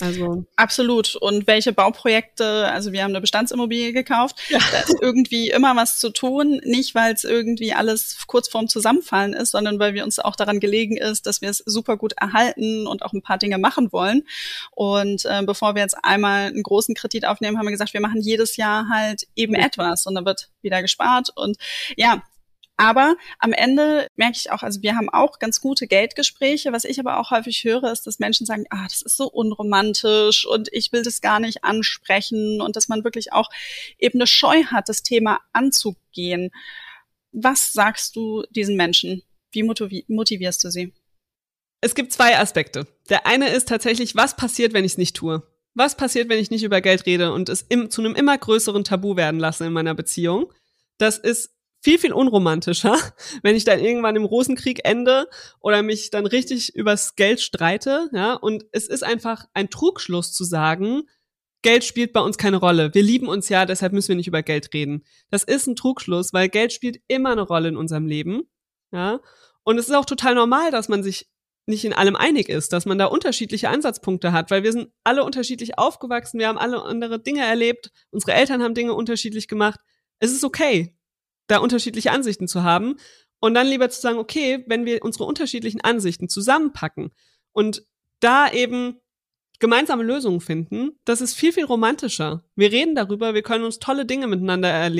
Also 0.00 0.46
absolut. 0.56 1.14
Und 1.16 1.46
welche 1.46 1.72
Bauprojekte? 1.72 2.68
Also 2.68 2.92
wir 2.92 3.02
haben 3.02 3.10
eine 3.10 3.20
Bestandsimmobilie 3.20 3.92
gekauft. 3.92 4.36
Ja. 4.48 4.58
Da 4.72 4.80
ist 4.80 4.96
irgendwie 5.00 5.50
immer 5.50 5.76
was 5.76 5.98
zu 5.98 6.10
tun, 6.10 6.60
nicht 6.64 6.94
weil 6.94 7.14
es 7.14 7.24
irgendwie 7.24 7.72
alles 7.72 8.16
kurz 8.26 8.48
vorm 8.48 8.68
Zusammenfallen 8.68 9.32
ist, 9.32 9.50
sondern 9.50 9.78
weil 9.78 9.94
wir 9.94 10.04
uns 10.04 10.18
auch 10.18 10.36
daran 10.36 10.60
gelegen 10.60 10.96
ist, 10.96 11.26
dass 11.26 11.40
wir 11.40 11.50
es 11.50 11.58
super 11.58 11.96
gut 11.96 12.12
erhalten 12.14 12.86
und 12.86 13.02
auch 13.02 13.12
ein 13.12 13.22
paar 13.22 13.38
Dinge 13.38 13.58
machen 13.58 13.92
wollen. 13.92 14.22
Und 14.70 15.24
äh, 15.24 15.42
bevor 15.44 15.74
wir 15.74 15.82
jetzt 15.82 15.96
einmal 16.02 16.46
einen 16.46 16.62
großen 16.62 16.94
Kredit 16.94 17.26
aufnehmen, 17.26 17.58
haben 17.58 17.66
wir 17.66 17.72
gesagt, 17.72 17.92
wir 17.92 18.00
machen 18.00 18.20
jedes 18.20 18.56
Jahr 18.56 18.88
halt 18.88 19.26
eben 19.36 19.54
etwas 19.54 20.06
und 20.06 20.14
dann 20.14 20.24
wird 20.24 20.48
wieder 20.62 20.82
gespart. 20.82 21.30
Und 21.34 21.58
ja, 21.96 22.22
aber 22.80 23.18
am 23.38 23.52
Ende 23.52 24.06
merke 24.16 24.38
ich 24.38 24.50
auch, 24.50 24.62
also 24.62 24.80
wir 24.80 24.96
haben 24.96 25.10
auch 25.10 25.38
ganz 25.38 25.60
gute 25.60 25.86
Geldgespräche. 25.86 26.72
Was 26.72 26.86
ich 26.86 26.98
aber 26.98 27.20
auch 27.20 27.30
häufig 27.30 27.62
höre, 27.62 27.92
ist, 27.92 28.06
dass 28.06 28.20
Menschen 28.20 28.46
sagen, 28.46 28.64
ah, 28.70 28.84
das 28.84 29.02
ist 29.02 29.18
so 29.18 29.26
unromantisch 29.30 30.46
und 30.46 30.70
ich 30.72 30.90
will 30.90 31.02
das 31.02 31.20
gar 31.20 31.40
nicht 31.40 31.62
ansprechen 31.62 32.62
und 32.62 32.76
dass 32.76 32.88
man 32.88 33.04
wirklich 33.04 33.34
auch 33.34 33.50
eben 33.98 34.18
eine 34.18 34.26
Scheu 34.26 34.64
hat, 34.64 34.88
das 34.88 35.02
Thema 35.02 35.40
anzugehen. 35.52 36.52
Was 37.32 37.74
sagst 37.74 38.16
du 38.16 38.44
diesen 38.48 38.76
Menschen? 38.76 39.24
Wie 39.52 39.62
motivierst 39.62 40.64
du 40.64 40.70
sie? 40.70 40.94
Es 41.82 41.94
gibt 41.94 42.14
zwei 42.14 42.38
Aspekte. 42.38 42.86
Der 43.10 43.26
eine 43.26 43.50
ist 43.50 43.68
tatsächlich, 43.68 44.16
was 44.16 44.36
passiert, 44.36 44.72
wenn 44.72 44.86
ich 44.86 44.92
es 44.92 44.98
nicht 44.98 45.16
tue? 45.16 45.42
Was 45.74 45.98
passiert, 45.98 46.30
wenn 46.30 46.40
ich 46.40 46.50
nicht 46.50 46.64
über 46.64 46.80
Geld 46.80 47.04
rede 47.04 47.34
und 47.34 47.50
es 47.50 47.60
im, 47.60 47.90
zu 47.90 48.00
einem 48.00 48.14
immer 48.14 48.38
größeren 48.38 48.84
Tabu 48.84 49.16
werden 49.16 49.38
lasse 49.38 49.66
in 49.66 49.74
meiner 49.74 49.94
Beziehung? 49.94 50.50
Das 50.96 51.18
ist 51.18 51.50
viel, 51.80 51.98
viel 51.98 52.12
unromantischer, 52.12 52.96
wenn 53.42 53.56
ich 53.56 53.64
dann 53.64 53.80
irgendwann 53.80 54.16
im 54.16 54.24
Rosenkrieg 54.24 54.80
ende 54.84 55.28
oder 55.60 55.82
mich 55.82 56.10
dann 56.10 56.26
richtig 56.26 56.74
übers 56.74 57.16
Geld 57.16 57.40
streite, 57.40 58.08
ja. 58.12 58.34
Und 58.34 58.66
es 58.72 58.86
ist 58.86 59.02
einfach 59.02 59.46
ein 59.54 59.70
Trugschluss 59.70 60.32
zu 60.32 60.44
sagen, 60.44 61.02
Geld 61.62 61.84
spielt 61.84 62.12
bei 62.12 62.20
uns 62.20 62.38
keine 62.38 62.56
Rolle. 62.56 62.94
Wir 62.94 63.02
lieben 63.02 63.28
uns 63.28 63.48
ja, 63.48 63.66
deshalb 63.66 63.92
müssen 63.92 64.08
wir 64.08 64.16
nicht 64.16 64.28
über 64.28 64.42
Geld 64.42 64.72
reden. 64.72 65.04
Das 65.30 65.44
ist 65.44 65.66
ein 65.66 65.76
Trugschluss, 65.76 66.32
weil 66.32 66.48
Geld 66.48 66.72
spielt 66.72 67.00
immer 67.08 67.32
eine 67.32 67.42
Rolle 67.42 67.68
in 67.68 67.76
unserem 67.76 68.06
Leben, 68.06 68.42
ja. 68.92 69.20
Und 69.62 69.78
es 69.78 69.88
ist 69.88 69.94
auch 69.94 70.06
total 70.06 70.34
normal, 70.34 70.70
dass 70.70 70.88
man 70.88 71.02
sich 71.02 71.28
nicht 71.66 71.84
in 71.84 71.92
allem 71.92 72.16
einig 72.16 72.48
ist, 72.48 72.72
dass 72.72 72.86
man 72.86 72.98
da 72.98 73.06
unterschiedliche 73.06 73.68
Ansatzpunkte 73.68 74.32
hat, 74.32 74.50
weil 74.50 74.64
wir 74.64 74.72
sind 74.72 74.88
alle 75.04 75.22
unterschiedlich 75.22 75.78
aufgewachsen, 75.78 76.40
wir 76.40 76.48
haben 76.48 76.58
alle 76.58 76.82
andere 76.82 77.20
Dinge 77.20 77.44
erlebt, 77.44 77.92
unsere 78.10 78.32
Eltern 78.32 78.62
haben 78.62 78.74
Dinge 78.74 78.94
unterschiedlich 78.94 79.46
gemacht. 79.46 79.78
Es 80.18 80.32
ist 80.32 80.42
okay 80.42 80.94
da 81.50 81.58
unterschiedliche 81.58 82.12
Ansichten 82.12 82.48
zu 82.48 82.62
haben 82.62 82.96
und 83.40 83.54
dann 83.54 83.66
lieber 83.66 83.88
zu 83.90 84.00
sagen, 84.00 84.18
okay, 84.18 84.64
wenn 84.66 84.84
wir 84.84 85.02
unsere 85.02 85.24
unterschiedlichen 85.24 85.80
Ansichten 85.80 86.28
zusammenpacken 86.28 87.10
und 87.52 87.84
da 88.20 88.50
eben 88.50 89.00
gemeinsame 89.58 90.02
Lösungen 90.02 90.40
finden, 90.40 90.92
das 91.04 91.20
ist 91.20 91.34
viel, 91.34 91.52
viel 91.52 91.64
romantischer. 91.64 92.44
Wir 92.54 92.72
reden 92.72 92.94
darüber, 92.94 93.34
wir 93.34 93.42
können 93.42 93.64
uns 93.64 93.78
tolle 93.78 94.06
Dinge 94.06 94.26
miteinander 94.26 94.90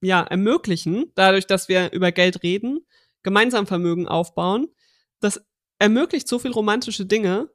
ja, 0.00 0.22
ermöglichen, 0.22 1.12
dadurch, 1.14 1.46
dass 1.46 1.68
wir 1.68 1.92
über 1.92 2.12
Geld 2.12 2.42
reden, 2.42 2.86
gemeinsam 3.22 3.66
Vermögen 3.66 4.08
aufbauen. 4.08 4.68
Das 5.20 5.42
ermöglicht 5.78 6.28
so 6.28 6.38
viel 6.38 6.52
romantische 6.52 7.04
Dinge, 7.04 7.50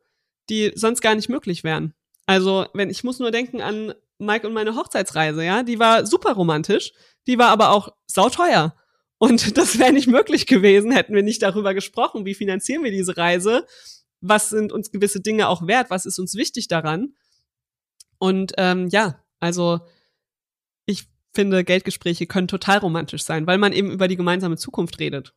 die 0.50 0.72
sonst 0.76 1.02
gar 1.02 1.16
nicht 1.16 1.30
möglich 1.30 1.64
wären. 1.64 1.94
Also, 2.28 2.66
wenn 2.74 2.90
ich 2.90 3.04
muss 3.04 3.20
nur 3.20 3.32
denken 3.32 3.62
an 3.62 3.94
Mike 4.20 4.48
und 4.48 4.54
meine 4.54 4.76
Hochzeitsreise, 4.76 5.44
ja, 5.44 5.64
die 5.64 5.80
war 5.80 6.06
super 6.06 6.34
romantisch, 6.34 6.94
die 7.28 7.38
war 7.38 7.50
aber 7.50 7.72
auch 7.72 7.90
sauteuer. 8.08 8.76
Und 9.18 9.58
das 9.58 9.80
wäre 9.80 9.94
nicht 9.94 10.08
möglich 10.08 10.48
gewesen, 10.48 10.92
hätten 10.92 11.16
wir 11.16 11.24
nicht 11.24 11.42
darüber 11.42 11.74
gesprochen, 11.74 12.26
wie 12.26 12.36
finanzieren 12.36 12.84
wir 12.84 12.92
diese 12.92 13.18
Reise, 13.18 13.66
was 14.22 14.50
sind 14.50 14.72
uns 14.72 14.92
gewisse 14.92 15.22
Dinge 15.22 15.48
auch 15.48 15.68
wert, 15.68 15.90
was 15.90 16.06
ist 16.06 16.20
uns 16.20 16.36
wichtig 16.36 16.68
daran. 16.68 17.14
Und 18.18 18.54
ähm, 18.58 18.88
ja, 18.88 19.24
also 19.40 19.82
ich 20.86 21.06
finde, 21.34 21.64
Geldgespräche 21.64 22.28
können 22.28 22.48
total 22.48 22.80
romantisch 22.80 23.24
sein, 23.24 23.46
weil 23.46 23.58
man 23.58 23.74
eben 23.74 23.92
über 23.92 24.08
die 24.08 24.16
gemeinsame 24.16 24.58
Zukunft 24.58 25.00
redet. 25.00 25.34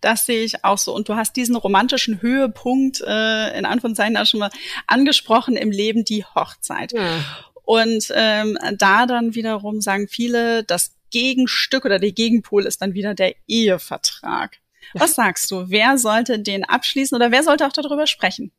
Das 0.00 0.24
sehe 0.24 0.44
ich 0.44 0.64
auch 0.64 0.78
so. 0.78 0.94
Und 0.94 1.08
du 1.08 1.16
hast 1.16 1.34
diesen 1.36 1.56
romantischen 1.56 2.22
Höhepunkt 2.22 3.00
äh, 3.00 3.58
in 3.58 3.64
Anführungszeichen 3.64 4.16
auch 4.16 4.26
schon 4.26 4.40
mal 4.40 4.50
angesprochen 4.86 5.56
im 5.56 5.72
Leben, 5.72 6.04
die 6.04 6.24
Hochzeit. 6.24 6.92
Ja. 6.92 7.20
Und 7.64 8.12
ähm, 8.14 8.58
da 8.78 9.06
dann 9.06 9.34
wiederum 9.34 9.80
sagen 9.80 10.08
viele, 10.08 10.64
das 10.64 10.94
Gegenstück 11.10 11.84
oder 11.84 11.98
der 11.98 12.12
Gegenpol 12.12 12.66
ist 12.66 12.82
dann 12.82 12.94
wieder 12.94 13.14
der 13.14 13.34
Ehevertrag. 13.46 14.58
Was 14.94 15.14
sagst 15.14 15.50
du? 15.50 15.70
Wer 15.70 15.96
sollte 15.98 16.38
den 16.38 16.64
abschließen 16.64 17.16
oder 17.16 17.30
wer 17.30 17.42
sollte 17.42 17.66
auch 17.66 17.72
darüber 17.72 18.06
sprechen? 18.06 18.52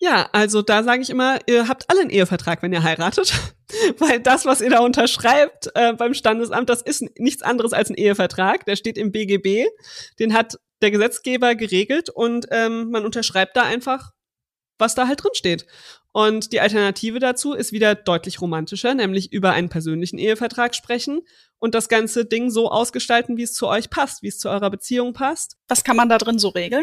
Ja, 0.00 0.28
also 0.32 0.62
da 0.62 0.84
sage 0.84 1.02
ich 1.02 1.10
immer, 1.10 1.38
ihr 1.46 1.66
habt 1.66 1.90
alle 1.90 2.02
einen 2.02 2.10
Ehevertrag, 2.10 2.62
wenn 2.62 2.72
ihr 2.72 2.84
heiratet, 2.84 3.32
weil 3.98 4.20
das, 4.20 4.44
was 4.44 4.60
ihr 4.60 4.70
da 4.70 4.78
unterschreibt 4.78 5.70
äh, 5.74 5.92
beim 5.94 6.14
Standesamt, 6.14 6.68
das 6.68 6.82
ist 6.82 7.02
nichts 7.18 7.42
anderes 7.42 7.72
als 7.72 7.90
ein 7.90 7.96
Ehevertrag. 7.96 8.64
Der 8.64 8.76
steht 8.76 8.96
im 8.96 9.10
BGB, 9.10 9.66
den 10.20 10.34
hat 10.34 10.56
der 10.82 10.92
Gesetzgeber 10.92 11.56
geregelt 11.56 12.10
und 12.10 12.46
ähm, 12.52 12.90
man 12.90 13.04
unterschreibt 13.04 13.56
da 13.56 13.62
einfach, 13.62 14.12
was 14.78 14.94
da 14.94 15.08
halt 15.08 15.24
drin 15.24 15.34
steht. 15.34 15.66
Und 16.18 16.52
die 16.52 16.60
Alternative 16.60 17.20
dazu 17.20 17.52
ist 17.52 17.70
wieder 17.70 17.94
deutlich 17.94 18.40
romantischer, 18.40 18.92
nämlich 18.92 19.32
über 19.32 19.52
einen 19.52 19.68
persönlichen 19.68 20.18
Ehevertrag 20.18 20.74
sprechen 20.74 21.20
und 21.60 21.76
das 21.76 21.88
ganze 21.88 22.24
Ding 22.24 22.50
so 22.50 22.72
ausgestalten, 22.72 23.36
wie 23.36 23.44
es 23.44 23.54
zu 23.54 23.68
euch 23.68 23.88
passt, 23.88 24.24
wie 24.24 24.26
es 24.26 24.40
zu 24.40 24.48
eurer 24.48 24.68
Beziehung 24.68 25.12
passt. 25.12 25.58
Was 25.68 25.84
kann 25.84 25.94
man 25.94 26.08
da 26.08 26.18
drin 26.18 26.40
so 26.40 26.48
regeln? 26.48 26.82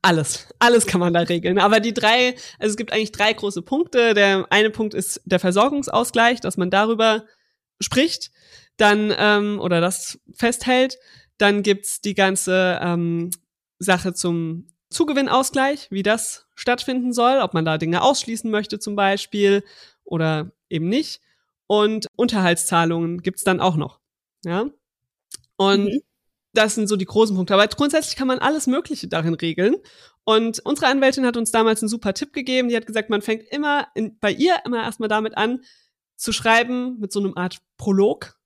Alles, 0.00 0.46
alles 0.60 0.86
kann 0.86 1.00
man 1.00 1.12
da 1.12 1.22
regeln. 1.22 1.58
Aber 1.58 1.80
die 1.80 1.92
drei, 1.92 2.36
also 2.60 2.70
es 2.70 2.76
gibt 2.76 2.92
eigentlich 2.92 3.10
drei 3.10 3.32
große 3.32 3.62
Punkte. 3.62 4.14
Der 4.14 4.46
eine 4.50 4.70
Punkt 4.70 4.94
ist 4.94 5.20
der 5.24 5.40
Versorgungsausgleich, 5.40 6.40
dass 6.40 6.56
man 6.56 6.70
darüber 6.70 7.24
spricht, 7.80 8.30
dann 8.76 9.12
ähm, 9.18 9.58
oder 9.58 9.80
das 9.80 10.20
festhält. 10.36 10.98
Dann 11.36 11.64
gibt's 11.64 12.00
die 12.00 12.14
ganze 12.14 12.78
ähm, 12.80 13.32
Sache 13.80 14.14
zum 14.14 14.68
Zugewinnausgleich, 14.90 15.88
wie 15.90 16.02
das 16.02 16.46
stattfinden 16.54 17.12
soll, 17.12 17.38
ob 17.38 17.54
man 17.54 17.64
da 17.64 17.78
Dinge 17.78 18.02
ausschließen 18.02 18.50
möchte 18.50 18.78
zum 18.78 18.96
Beispiel 18.96 19.64
oder 20.04 20.50
eben 20.68 20.88
nicht. 20.88 21.20
Und 21.66 22.08
Unterhaltszahlungen 22.16 23.22
gibt's 23.22 23.44
dann 23.44 23.60
auch 23.60 23.76
noch. 23.76 24.00
Ja. 24.44 24.66
Und 25.56 25.84
mhm. 25.84 26.00
das 26.52 26.74
sind 26.74 26.88
so 26.88 26.96
die 26.96 27.04
großen 27.04 27.36
Punkte. 27.36 27.54
Aber 27.54 27.66
grundsätzlich 27.68 28.16
kann 28.16 28.26
man 28.26 28.40
alles 28.40 28.66
Mögliche 28.66 29.06
darin 29.06 29.34
regeln. 29.34 29.76
Und 30.24 30.58
unsere 30.60 30.88
Anwältin 30.88 31.24
hat 31.24 31.36
uns 31.36 31.52
damals 31.52 31.82
einen 31.82 31.88
super 31.88 32.12
Tipp 32.12 32.32
gegeben. 32.32 32.68
Die 32.68 32.76
hat 32.76 32.86
gesagt, 32.86 33.10
man 33.10 33.22
fängt 33.22 33.44
immer 33.50 33.86
in, 33.94 34.18
bei 34.18 34.32
ihr 34.32 34.56
immer 34.64 34.82
erstmal 34.82 35.08
damit 35.08 35.36
an, 35.36 35.62
zu 36.16 36.32
schreiben 36.32 36.98
mit 36.98 37.12
so 37.12 37.20
einem 37.20 37.36
Art 37.36 37.60
Prolog. 37.76 38.38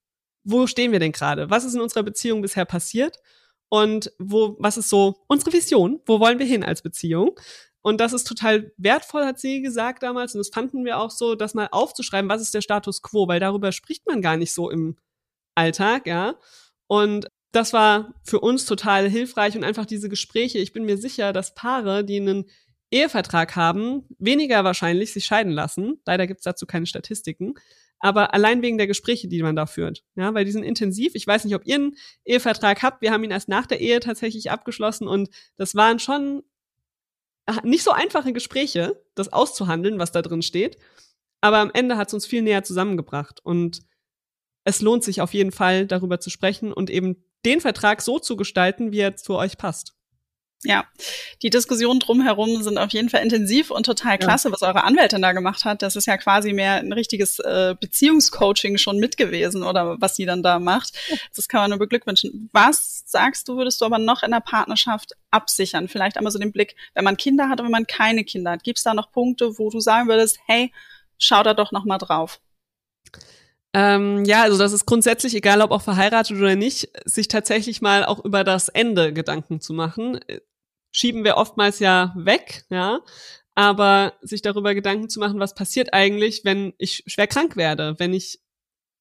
Wo 0.44 0.66
stehen 0.66 0.92
wir 0.92 1.00
denn 1.00 1.12
gerade? 1.12 1.48
Was 1.48 1.64
ist 1.64 1.74
in 1.74 1.80
unserer 1.80 2.02
Beziehung 2.02 2.42
bisher 2.42 2.66
passiert? 2.66 3.16
Und 3.74 4.12
wo, 4.20 4.54
was 4.60 4.76
ist 4.76 4.88
so 4.88 5.24
unsere 5.26 5.52
Vision? 5.52 5.98
Wo 6.06 6.20
wollen 6.20 6.38
wir 6.38 6.46
hin 6.46 6.62
als 6.62 6.80
Beziehung? 6.80 7.32
Und 7.82 8.00
das 8.00 8.12
ist 8.12 8.22
total 8.22 8.72
wertvoll, 8.76 9.24
hat 9.24 9.40
sie 9.40 9.62
gesagt 9.62 10.04
damals. 10.04 10.32
Und 10.32 10.38
das 10.38 10.50
fanden 10.50 10.84
wir 10.84 11.00
auch 11.00 11.10
so, 11.10 11.34
das 11.34 11.54
mal 11.54 11.68
aufzuschreiben, 11.72 12.30
was 12.30 12.40
ist 12.40 12.54
der 12.54 12.60
Status 12.60 13.02
quo, 13.02 13.26
weil 13.26 13.40
darüber 13.40 13.72
spricht 13.72 14.06
man 14.06 14.22
gar 14.22 14.36
nicht 14.36 14.54
so 14.54 14.70
im 14.70 14.96
Alltag, 15.56 16.06
ja. 16.06 16.36
Und 16.86 17.26
das 17.50 17.72
war 17.72 18.14
für 18.22 18.38
uns 18.38 18.64
total 18.64 19.10
hilfreich 19.10 19.56
und 19.56 19.64
einfach 19.64 19.86
diese 19.86 20.08
Gespräche. 20.08 20.58
Ich 20.58 20.72
bin 20.72 20.84
mir 20.84 20.96
sicher, 20.96 21.32
dass 21.32 21.56
Paare, 21.56 22.04
die 22.04 22.20
einen 22.20 22.44
Ehevertrag 22.92 23.56
haben, 23.56 24.04
weniger 24.20 24.62
wahrscheinlich 24.62 25.12
sich 25.12 25.24
scheiden 25.24 25.52
lassen. 25.52 26.00
Leider 26.06 26.28
gibt's 26.28 26.44
dazu 26.44 26.64
keine 26.64 26.86
Statistiken. 26.86 27.54
Aber 28.04 28.34
allein 28.34 28.60
wegen 28.60 28.76
der 28.76 28.86
Gespräche, 28.86 29.28
die 29.28 29.42
man 29.42 29.56
da 29.56 29.64
führt. 29.64 30.04
Ja, 30.14 30.34
weil 30.34 30.44
die 30.44 30.52
sind 30.52 30.62
intensiv. 30.62 31.14
Ich 31.14 31.26
weiß 31.26 31.46
nicht, 31.46 31.54
ob 31.54 31.64
ihr 31.64 31.76
einen 31.76 31.96
Ehevertrag 32.26 32.82
habt. 32.82 33.00
Wir 33.00 33.10
haben 33.10 33.24
ihn 33.24 33.30
erst 33.30 33.48
nach 33.48 33.64
der 33.64 33.80
Ehe 33.80 33.98
tatsächlich 33.98 34.50
abgeschlossen 34.50 35.08
und 35.08 35.30
das 35.56 35.74
waren 35.74 35.98
schon 35.98 36.42
nicht 37.62 37.82
so 37.82 37.92
einfache 37.92 38.34
Gespräche, 38.34 39.02
das 39.14 39.32
auszuhandeln, 39.32 39.98
was 39.98 40.12
da 40.12 40.20
drin 40.20 40.42
steht. 40.42 40.76
Aber 41.40 41.60
am 41.60 41.70
Ende 41.72 41.96
hat 41.96 42.08
es 42.08 42.14
uns 42.14 42.26
viel 42.26 42.42
näher 42.42 42.62
zusammengebracht. 42.62 43.40
Und 43.42 43.80
es 44.64 44.82
lohnt 44.82 45.02
sich 45.02 45.22
auf 45.22 45.32
jeden 45.32 45.52
Fall, 45.52 45.86
darüber 45.86 46.20
zu 46.20 46.28
sprechen 46.28 46.74
und 46.74 46.90
eben 46.90 47.24
den 47.46 47.62
Vertrag 47.62 48.02
so 48.02 48.18
zu 48.18 48.36
gestalten, 48.36 48.92
wie 48.92 49.00
er 49.00 49.16
zu 49.16 49.34
euch 49.34 49.56
passt. 49.56 49.94
Ja, 50.62 50.86
die 51.42 51.50
Diskussionen 51.50 52.00
drumherum 52.00 52.62
sind 52.62 52.78
auf 52.78 52.90
jeden 52.92 53.10
Fall 53.10 53.22
intensiv 53.22 53.70
und 53.70 53.84
total 53.84 54.16
klasse, 54.16 54.48
ja. 54.48 54.52
was 54.52 54.62
eure 54.62 54.84
Anwältin 54.84 55.20
da 55.20 55.32
gemacht 55.32 55.66
hat. 55.66 55.82
Das 55.82 55.94
ist 55.94 56.06
ja 56.06 56.16
quasi 56.16 56.54
mehr 56.54 56.76
ein 56.76 56.92
richtiges 56.92 57.38
äh, 57.38 57.74
Beziehungscoaching 57.78 58.78
schon 58.78 58.98
mit 58.98 59.18
gewesen 59.18 59.62
oder 59.62 60.00
was 60.00 60.16
sie 60.16 60.24
dann 60.24 60.42
da 60.42 60.58
macht. 60.58 60.94
Das 61.36 61.48
kann 61.48 61.60
man 61.60 61.70
nur 61.70 61.78
beglückwünschen. 61.78 62.48
Was 62.52 63.02
sagst 63.04 63.46
du, 63.48 63.56
würdest 63.58 63.80
du 63.82 63.84
aber 63.84 63.98
noch 63.98 64.22
in 64.22 64.30
der 64.30 64.40
Partnerschaft 64.40 65.12
absichern? 65.30 65.88
Vielleicht 65.88 66.16
einmal 66.16 66.32
so 66.32 66.38
den 66.38 66.52
Blick, 66.52 66.76
wenn 66.94 67.04
man 67.04 67.18
Kinder 67.18 67.50
hat 67.50 67.60
und 67.60 67.66
wenn 67.66 67.72
man 67.72 67.86
keine 67.86 68.24
Kinder 68.24 68.52
hat. 68.52 68.64
Gibt 68.64 68.78
es 68.78 68.84
da 68.84 68.94
noch 68.94 69.12
Punkte, 69.12 69.58
wo 69.58 69.68
du 69.68 69.80
sagen 69.80 70.08
würdest, 70.08 70.38
hey, 70.46 70.72
schau 71.18 71.42
da 71.42 71.52
doch 71.52 71.72
noch 71.72 71.84
mal 71.84 71.98
drauf? 71.98 72.40
Ähm, 73.74 74.24
ja, 74.24 74.42
also 74.42 74.56
das 74.56 74.72
ist 74.72 74.86
grundsätzlich, 74.86 75.34
egal 75.34 75.60
ob 75.60 75.72
auch 75.72 75.82
verheiratet 75.82 76.38
oder 76.38 76.54
nicht, 76.54 76.90
sich 77.06 77.26
tatsächlich 77.26 77.82
mal 77.82 78.04
auch 78.04 78.24
über 78.24 78.44
das 78.44 78.68
Ende 78.68 79.12
Gedanken 79.12 79.60
zu 79.60 79.72
machen. 79.74 80.20
Schieben 80.92 81.24
wir 81.24 81.36
oftmals 81.36 81.80
ja 81.80 82.14
weg, 82.16 82.64
ja. 82.70 83.00
Aber 83.56 84.14
sich 84.22 84.42
darüber 84.42 84.74
Gedanken 84.74 85.08
zu 85.08 85.18
machen, 85.18 85.40
was 85.40 85.54
passiert 85.56 85.92
eigentlich, 85.92 86.44
wenn 86.44 86.72
ich 86.78 87.02
schwer 87.06 87.26
krank 87.26 87.56
werde, 87.56 87.96
wenn 87.98 88.14
ich 88.14 88.40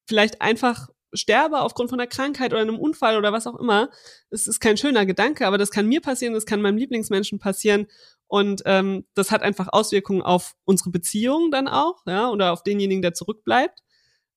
vielleicht 0.08 0.42
einfach 0.42 0.88
sterbe 1.12 1.60
aufgrund 1.60 1.90
von 1.90 2.00
einer 2.00 2.08
Krankheit 2.08 2.52
oder 2.52 2.62
einem 2.62 2.78
Unfall 2.78 3.16
oder 3.16 3.32
was 3.32 3.46
auch 3.46 3.56
immer. 3.56 3.90
Es 4.30 4.48
ist 4.48 4.58
kein 4.58 4.76
schöner 4.76 5.06
Gedanke, 5.06 5.46
aber 5.46 5.58
das 5.58 5.70
kann 5.70 5.86
mir 5.86 6.00
passieren, 6.00 6.34
das 6.34 6.46
kann 6.46 6.60
meinem 6.60 6.78
Lieblingsmenschen 6.78 7.38
passieren. 7.38 7.86
Und 8.26 8.62
ähm, 8.66 9.06
das 9.14 9.30
hat 9.30 9.42
einfach 9.42 9.68
Auswirkungen 9.70 10.22
auf 10.22 10.54
unsere 10.64 10.90
Beziehung 10.90 11.52
dann 11.52 11.68
auch, 11.68 12.02
ja, 12.06 12.28
oder 12.30 12.52
auf 12.52 12.64
denjenigen, 12.64 13.02
der 13.02 13.14
zurückbleibt 13.14 13.84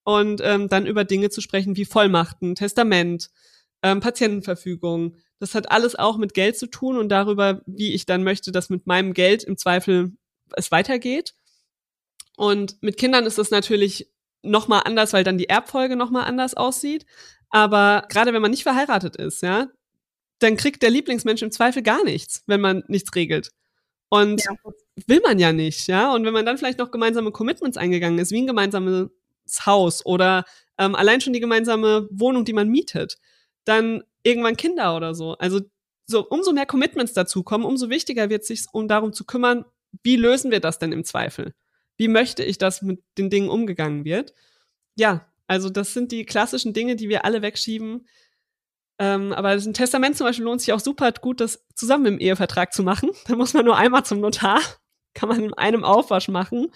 und 0.07 0.39
ähm, 0.41 0.69
dann 0.69 0.85
über 0.85 1.03
Dinge 1.03 1.29
zu 1.29 1.41
sprechen 1.41 1.75
wie 1.75 1.83
Vollmachten, 1.83 2.55
Testament, 2.55 3.29
ähm, 3.83 3.99
Patientenverfügung. 3.99 5.17
Das 5.39 5.53
hat 5.53 5.69
alles 5.69 5.95
auch 5.95 6.15
mit 6.15 6.33
Geld 6.33 6.57
zu 6.57 6.67
tun 6.67 6.97
und 6.97 7.09
darüber, 7.09 7.61
wie 7.65 7.93
ich 7.93 8.05
dann 8.05 8.23
möchte, 8.23 8.53
dass 8.53 8.69
mit 8.69 8.87
meinem 8.87 9.13
Geld 9.13 9.43
im 9.43 9.57
Zweifel 9.57 10.13
es 10.55 10.71
weitergeht. 10.71 11.35
Und 12.37 12.81
mit 12.81 12.95
Kindern 12.95 13.25
ist 13.25 13.37
das 13.37 13.51
natürlich 13.51 14.09
noch 14.43 14.69
mal 14.69 14.79
anders, 14.79 15.11
weil 15.11 15.25
dann 15.25 15.37
die 15.37 15.49
Erbfolge 15.49 15.97
noch 15.97 16.09
mal 16.09 16.23
anders 16.23 16.53
aussieht. 16.53 17.05
Aber 17.49 18.05
gerade 18.07 18.31
wenn 18.31 18.41
man 18.41 18.51
nicht 18.51 18.63
verheiratet 18.63 19.17
ist, 19.17 19.41
ja, 19.41 19.67
dann 20.39 20.55
kriegt 20.55 20.83
der 20.83 20.89
Lieblingsmensch 20.89 21.41
im 21.41 21.51
Zweifel 21.51 21.83
gar 21.83 22.05
nichts, 22.05 22.43
wenn 22.47 22.61
man 22.61 22.85
nichts 22.87 23.13
regelt. 23.13 23.51
Und 24.07 24.41
ja. 24.41 24.51
will 25.05 25.19
man 25.19 25.37
ja 25.37 25.51
nicht, 25.51 25.87
ja. 25.87 26.13
Und 26.13 26.23
wenn 26.23 26.33
man 26.33 26.45
dann 26.45 26.57
vielleicht 26.57 26.79
noch 26.79 26.91
gemeinsame 26.91 27.33
Commitments 27.33 27.75
eingegangen 27.75 28.19
ist, 28.19 28.31
wie 28.31 28.41
ein 28.41 28.47
gemeinsames 28.47 29.09
Haus 29.65 30.05
oder 30.05 30.45
ähm, 30.77 30.95
allein 30.95 31.21
schon 31.21 31.33
die 31.33 31.39
gemeinsame 31.39 32.07
Wohnung, 32.11 32.45
die 32.45 32.53
man 32.53 32.69
mietet, 32.69 33.17
dann 33.65 34.03
irgendwann 34.23 34.57
Kinder 34.57 34.95
oder 34.95 35.13
so. 35.13 35.33
Also 35.33 35.61
so 36.05 36.27
umso 36.27 36.53
mehr 36.53 36.65
Commitments 36.65 37.13
dazu 37.13 37.43
kommen, 37.43 37.65
umso 37.65 37.89
wichtiger 37.89 38.29
wird 38.29 38.41
es 38.41 38.47
sich 38.47 38.65
um 38.71 38.87
darum 38.87 39.13
zu 39.13 39.25
kümmern, 39.25 39.65
wie 40.03 40.15
lösen 40.15 40.51
wir 40.51 40.59
das 40.59 40.79
denn 40.79 40.91
im 40.91 41.03
Zweifel? 41.03 41.53
Wie 41.97 42.07
möchte 42.07 42.43
ich, 42.43 42.57
dass 42.57 42.81
mit 42.81 43.01
den 43.17 43.29
Dingen 43.29 43.49
umgegangen 43.49 44.05
wird? 44.05 44.33
Ja, 44.95 45.27
also 45.47 45.69
das 45.69 45.93
sind 45.93 46.11
die 46.11 46.25
klassischen 46.25 46.73
Dinge, 46.73 46.95
die 46.95 47.09
wir 47.09 47.25
alle 47.25 47.41
wegschieben. 47.41 48.07
Ähm, 48.99 49.33
aber 49.33 49.49
ein 49.49 49.73
Testament 49.73 50.17
zum 50.17 50.25
Beispiel 50.25 50.45
lohnt 50.45 50.61
sich 50.61 50.73
auch 50.73 50.79
super 50.79 51.11
gut, 51.11 51.39
das 51.39 51.65
zusammen 51.75 52.05
im 52.05 52.19
Ehevertrag 52.19 52.73
zu 52.73 52.83
machen. 52.83 53.11
Da 53.27 53.35
muss 53.35 53.53
man 53.53 53.65
nur 53.65 53.77
einmal 53.77 54.05
zum 54.05 54.19
Notar 54.19 54.59
kann 55.17 55.29
man 55.29 55.43
in 55.43 55.53
einem 55.55 55.83
Aufwasch 55.83 56.27
machen 56.27 56.67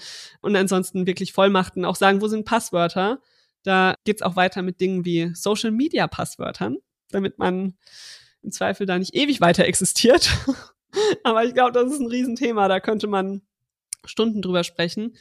und 0.42 0.56
ansonsten 0.56 1.06
wirklich 1.06 1.32
Vollmachten 1.32 1.86
auch 1.86 1.96
sagen, 1.96 2.22
wo 2.22 2.28
sind 2.28 2.44
Passwörter. 2.44 3.22
Da 3.62 3.94
geht's 4.04 4.24
auch 4.24 4.36
weiter 4.36 4.64
mit 4.64 4.82
Dingen 4.82 5.06
wie 5.06 5.32
Social 5.36 5.70
Media 5.70 6.08
Passwörtern, 6.08 6.78
damit 7.12 7.38
man 7.38 7.78
im 8.42 8.52
Zweifel 8.52 8.88
da 8.88 8.98
nicht 8.98 9.14
ewig 9.14 9.42
weiter 9.42 9.66
existiert. 9.66 10.32
Aber 11.24 11.46
ich 11.46 11.54
glaube, 11.54 11.72
das 11.72 11.92
ist 11.94 12.00
ein 12.00 12.08
Riesenthema, 12.08 12.68
da 12.68 12.80
könnte 12.80 13.06
man 13.06 13.44
Stunden 14.06 14.42
drüber 14.42 14.64
sprechen. 14.64 15.16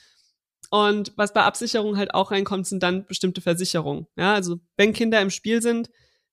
Und 0.70 1.12
was 1.16 1.34
bei 1.34 1.42
Absicherung 1.42 1.98
halt 1.98 2.14
auch 2.14 2.30
reinkommt, 2.30 2.66
sind 2.66 2.82
dann 2.82 3.04
bestimmte 3.06 3.42
Versicherungen. 3.42 4.06
Ja, 4.16 4.32
also 4.32 4.60
wenn 4.78 4.94
Kinder 4.94 5.20
im 5.20 5.30
Spiel 5.30 5.60
sind, 5.60 5.90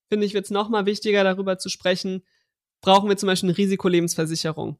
finde 0.08 0.24
ich, 0.24 0.32
wird 0.32 0.46
es 0.46 0.50
nochmal 0.50 0.86
wichtiger, 0.86 1.22
darüber 1.22 1.58
zu 1.58 1.68
sprechen, 1.68 2.24
brauchen 2.80 3.10
wir 3.10 3.18
zum 3.18 3.26
Beispiel 3.26 3.50
eine 3.50 3.58
Risikolebensversicherung. 3.58 4.78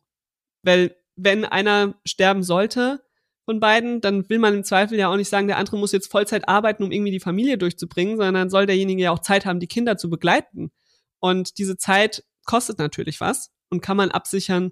Weil 0.62 0.96
wenn 1.18 1.44
einer 1.44 1.94
sterben 2.06 2.42
sollte 2.42 3.02
von 3.44 3.60
beiden, 3.60 4.00
dann 4.00 4.28
will 4.28 4.38
man 4.38 4.54
im 4.54 4.64
Zweifel 4.64 4.98
ja 4.98 5.10
auch 5.10 5.16
nicht 5.16 5.28
sagen, 5.28 5.48
der 5.48 5.58
andere 5.58 5.78
muss 5.78 5.92
jetzt 5.92 6.10
Vollzeit 6.10 6.48
arbeiten, 6.48 6.84
um 6.84 6.92
irgendwie 6.92 7.10
die 7.10 7.20
Familie 7.20 7.58
durchzubringen, 7.58 8.16
sondern 8.16 8.50
soll 8.50 8.66
derjenige 8.66 9.02
ja 9.02 9.10
auch 9.10 9.20
Zeit 9.20 9.44
haben, 9.44 9.60
die 9.60 9.66
Kinder 9.66 9.96
zu 9.96 10.08
begleiten. 10.08 10.70
Und 11.18 11.58
diese 11.58 11.76
Zeit 11.76 12.24
kostet 12.44 12.78
natürlich 12.78 13.20
was 13.20 13.50
und 13.68 13.80
kann 13.80 13.96
man 13.96 14.10
absichern 14.10 14.70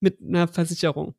mit 0.00 0.20
einer 0.20 0.46
Versicherung. 0.46 1.14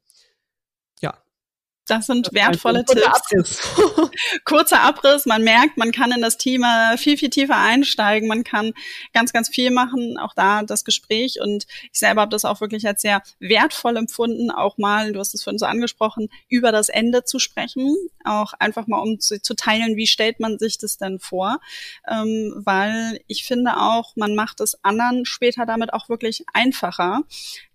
Das 1.90 2.06
sind 2.06 2.30
wertvolle 2.34 2.86
Tipps. 2.86 3.04
Abriss. 3.04 3.62
Kurzer 4.46 4.82
Abriss. 4.82 5.26
Man 5.26 5.44
merkt, 5.44 5.78
man 5.78 5.92
kann 5.92 6.12
in 6.12 6.22
das 6.22 6.38
Thema 6.38 6.98
viel, 6.98 7.18
viel 7.18 7.32
tiefer 7.32 7.58
einsteigen. 7.58 8.28
Man 8.28 8.44
kann 8.44 8.74
ganz, 9.12 9.34
ganz 9.34 9.50
viel 9.50 9.72
machen. 9.72 10.18
Auch 10.20 10.36
da 10.36 10.62
das 10.62 10.86
Gespräch. 10.86 11.40
Und 11.42 11.66
ich 11.92 12.00
selber 12.00 12.22
habe 12.22 12.32
das 12.32 12.46
auch 12.46 12.62
wirklich 12.62 12.86
als 12.86 13.02
sehr 13.02 13.24
wertvoll 13.40 13.98
empfunden, 13.98 14.52
auch 14.52 14.78
mal, 14.78 15.14
du 15.14 15.20
hast 15.20 15.34
es 15.34 15.44
vorhin 15.44 15.58
so 15.58 15.66
angesprochen, 15.66 16.30
über 16.48 16.72
das 16.72 16.90
Ende 16.90 17.24
zu 17.24 17.40
sprechen. 17.40 17.96
Auch 18.24 18.54
einfach 18.54 18.86
mal, 18.86 19.00
um 19.00 19.20
zu, 19.20 19.42
zu 19.42 19.56
teilen, 19.56 19.96
wie 19.96 20.08
stellt 20.08 20.40
man 20.40 20.60
sich 20.60 20.78
das 20.78 20.98
denn 20.98 21.20
vor. 21.20 21.60
Ähm, 22.08 22.54
weil 22.56 23.20
ich 23.26 23.46
finde 23.46 23.78
auch, 23.78 24.16
man 24.16 24.36
macht 24.36 24.60
es 24.60 24.84
anderen 24.84 25.26
später 25.26 25.66
damit 25.66 25.92
auch 25.94 26.08
wirklich 26.08 26.46
einfacher. 26.54 27.22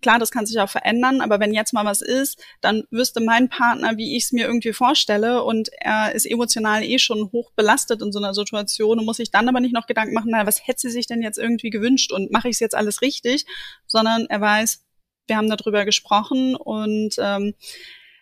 Klar, 0.04 0.18
das 0.18 0.30
kann 0.30 0.44
sich 0.44 0.60
auch 0.60 0.68
verändern, 0.68 1.22
aber 1.22 1.40
wenn 1.40 1.54
jetzt 1.54 1.72
mal 1.72 1.86
was 1.86 2.02
ist, 2.02 2.38
dann 2.60 2.84
wüsste 2.90 3.22
mein 3.22 3.48
Partner, 3.48 3.96
wie 3.96 4.18
ich 4.18 4.24
es 4.24 4.32
mir 4.32 4.44
irgendwie 4.44 4.74
vorstelle 4.74 5.42
und 5.42 5.70
er 5.80 6.14
ist 6.14 6.26
emotional 6.26 6.84
eh 6.84 6.98
schon 6.98 7.32
hoch 7.32 7.52
belastet 7.56 8.02
in 8.02 8.12
so 8.12 8.18
einer 8.18 8.34
Situation 8.34 8.98
und 8.98 9.06
muss 9.06 9.16
sich 9.16 9.30
dann 9.30 9.48
aber 9.48 9.60
nicht 9.60 9.72
noch 9.72 9.86
Gedanken 9.86 10.12
machen, 10.12 10.28
na, 10.30 10.46
was 10.46 10.68
hätte 10.68 10.80
sie 10.82 10.90
sich 10.90 11.06
denn 11.06 11.22
jetzt 11.22 11.38
irgendwie 11.38 11.70
gewünscht 11.70 12.12
und 12.12 12.30
mache 12.30 12.50
ich 12.50 12.56
es 12.56 12.60
jetzt 12.60 12.74
alles 12.74 13.00
richtig, 13.00 13.46
sondern 13.86 14.26
er 14.26 14.42
weiß, 14.42 14.84
wir 15.26 15.38
haben 15.38 15.48
darüber 15.48 15.86
gesprochen 15.86 16.54
und 16.54 17.14
ähm, 17.16 17.54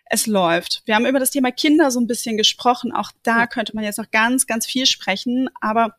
es 0.05 0.25
läuft. 0.25 0.83
Wir 0.85 0.95
haben 0.95 1.05
über 1.05 1.19
das 1.19 1.31
Thema 1.31 1.51
Kinder 1.51 1.91
so 1.91 1.99
ein 1.99 2.07
bisschen 2.07 2.37
gesprochen. 2.37 2.93
Auch 2.93 3.11
da 3.23 3.45
könnte 3.45 3.75
man 3.75 3.83
jetzt 3.83 3.97
noch 3.97 4.09
ganz, 4.09 4.47
ganz 4.47 4.65
viel 4.65 4.85
sprechen, 4.85 5.49
aber 5.59 5.97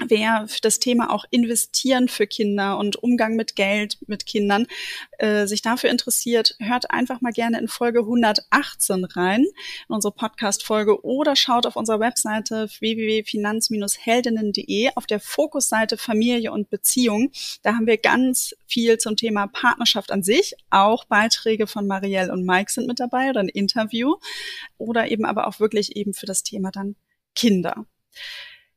wer 0.00 0.48
für 0.48 0.60
das 0.60 0.80
Thema 0.80 1.10
auch 1.10 1.24
investieren 1.30 2.08
für 2.08 2.26
Kinder 2.26 2.78
und 2.78 2.96
Umgang 2.96 3.36
mit 3.36 3.54
Geld 3.54 3.98
mit 4.06 4.26
Kindern 4.26 4.66
äh, 5.18 5.46
sich 5.46 5.62
dafür 5.62 5.90
interessiert, 5.90 6.56
hört 6.58 6.90
einfach 6.90 7.20
mal 7.20 7.30
gerne 7.32 7.60
in 7.60 7.68
Folge 7.68 8.00
118 8.00 9.04
rein, 9.04 9.42
in 9.42 9.94
unsere 9.94 10.12
Podcast-Folge 10.12 11.04
oder 11.04 11.36
schaut 11.36 11.64
auf 11.66 11.76
unserer 11.76 12.00
Webseite 12.00 12.66
www.finanz-heldinnen.de 12.80 14.90
auf 14.96 15.06
der 15.06 15.20
Fokusseite 15.20 15.96
Familie 15.96 16.50
und 16.50 16.70
Beziehung. 16.70 17.30
Da 17.62 17.74
haben 17.74 17.86
wir 17.86 17.98
ganz 17.98 18.56
viel 18.66 18.98
zum 18.98 19.14
Thema 19.16 19.46
Partnerschaft 19.46 20.10
an 20.10 20.24
sich. 20.24 20.54
Auch 20.70 21.04
Beiträge 21.04 21.68
von 21.68 21.86
Marielle 21.86 22.32
und 22.32 22.44
Mike 22.44 22.72
sind 22.72 22.88
mit 22.88 22.98
dabei 22.98 23.30
oder 23.30 23.38
ein 23.40 23.48
Interview 23.48 24.16
oder 24.76 25.08
eben 25.08 25.24
aber 25.24 25.46
auch 25.46 25.60
wirklich 25.60 25.94
eben 25.94 26.14
für 26.14 26.26
das 26.26 26.42
Thema 26.42 26.72
dann 26.72 26.96
Kinder. 27.36 27.86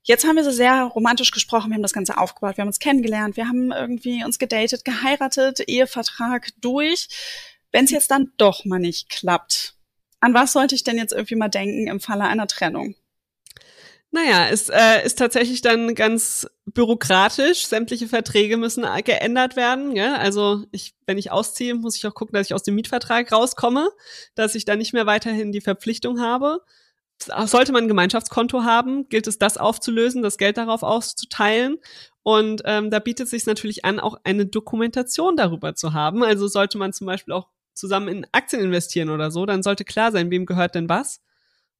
Jetzt 0.07 0.25
haben 0.25 0.37
wir 0.37 0.45
so 0.45 0.51
sehr 0.51 0.83
romantisch 0.83 1.31
gesprochen, 1.31 1.69
wir 1.69 1.75
haben 1.75 1.81
das 1.81 1.91
Ganze 1.91 2.17
aufgebaut, 2.17 2.55
wir 2.55 2.61
haben 2.61 2.69
uns 2.69 2.79
kennengelernt, 2.79 3.35
wir 3.35 3.49
haben 3.49 3.73
irgendwie 3.73 4.23
uns 4.23 4.39
gedatet, 4.39 4.85
geheiratet, 4.85 5.59
Ehevertrag 5.67 6.47
durch. 6.61 7.09
Wenn 7.73 7.83
es 7.83 7.91
jetzt 7.91 8.09
dann 8.09 8.31
doch 8.37 8.63
mal 8.63 8.79
nicht 8.79 9.09
klappt, 9.09 9.73
an 10.21 10.33
was 10.33 10.53
sollte 10.53 10.75
ich 10.75 10.85
denn 10.85 10.97
jetzt 10.97 11.11
irgendwie 11.11 11.35
mal 11.35 11.49
denken 11.49 11.87
im 11.87 11.99
Falle 11.99 12.23
einer 12.23 12.47
Trennung? 12.47 12.95
Naja, 14.11 14.47
es 14.49 14.69
äh, 14.69 15.05
ist 15.05 15.19
tatsächlich 15.19 15.61
dann 15.61 15.93
ganz 15.93 16.47
bürokratisch. 16.65 17.67
Sämtliche 17.67 18.07
Verträge 18.07 18.55
müssen 18.55 18.85
geändert 19.03 19.57
werden. 19.57 19.93
Ja? 19.93 20.15
Also 20.15 20.63
ich, 20.71 20.95
wenn 21.05 21.17
ich 21.17 21.31
ausziehe, 21.31 21.75
muss 21.75 21.97
ich 21.97 22.07
auch 22.07 22.13
gucken, 22.13 22.33
dass 22.33 22.47
ich 22.47 22.53
aus 22.53 22.63
dem 22.63 22.75
Mietvertrag 22.75 23.29
rauskomme, 23.29 23.89
dass 24.35 24.55
ich 24.55 24.63
dann 24.63 24.77
nicht 24.77 24.93
mehr 24.93 25.05
weiterhin 25.05 25.51
die 25.51 25.59
Verpflichtung 25.59 26.21
habe 26.21 26.61
sollte 27.19 27.71
man 27.71 27.85
ein 27.85 27.87
Gemeinschaftskonto 27.87 28.63
haben, 28.63 29.09
gilt 29.09 29.27
es, 29.27 29.39
das 29.39 29.57
aufzulösen, 29.57 30.21
das 30.21 30.37
Geld 30.37 30.57
darauf 30.57 30.83
auszuteilen. 30.83 31.77
Und 32.23 32.61
ähm, 32.65 32.91
da 32.91 32.99
bietet 32.99 33.29
sich 33.29 33.45
natürlich 33.45 33.85
an, 33.85 33.99
auch 33.99 34.19
eine 34.23 34.45
Dokumentation 34.45 35.35
darüber 35.37 35.75
zu 35.75 35.93
haben. 35.93 36.23
Also 36.23 36.47
sollte 36.47 36.77
man 36.77 36.93
zum 36.93 37.07
Beispiel 37.07 37.33
auch 37.33 37.47
zusammen 37.73 38.07
in 38.09 38.27
Aktien 38.31 38.61
investieren 38.61 39.09
oder 39.09 39.31
so, 39.31 39.45
dann 39.45 39.63
sollte 39.63 39.85
klar 39.85 40.11
sein, 40.11 40.31
wem 40.31 40.45
gehört 40.45 40.75
denn 40.75 40.89
was, 40.89 41.21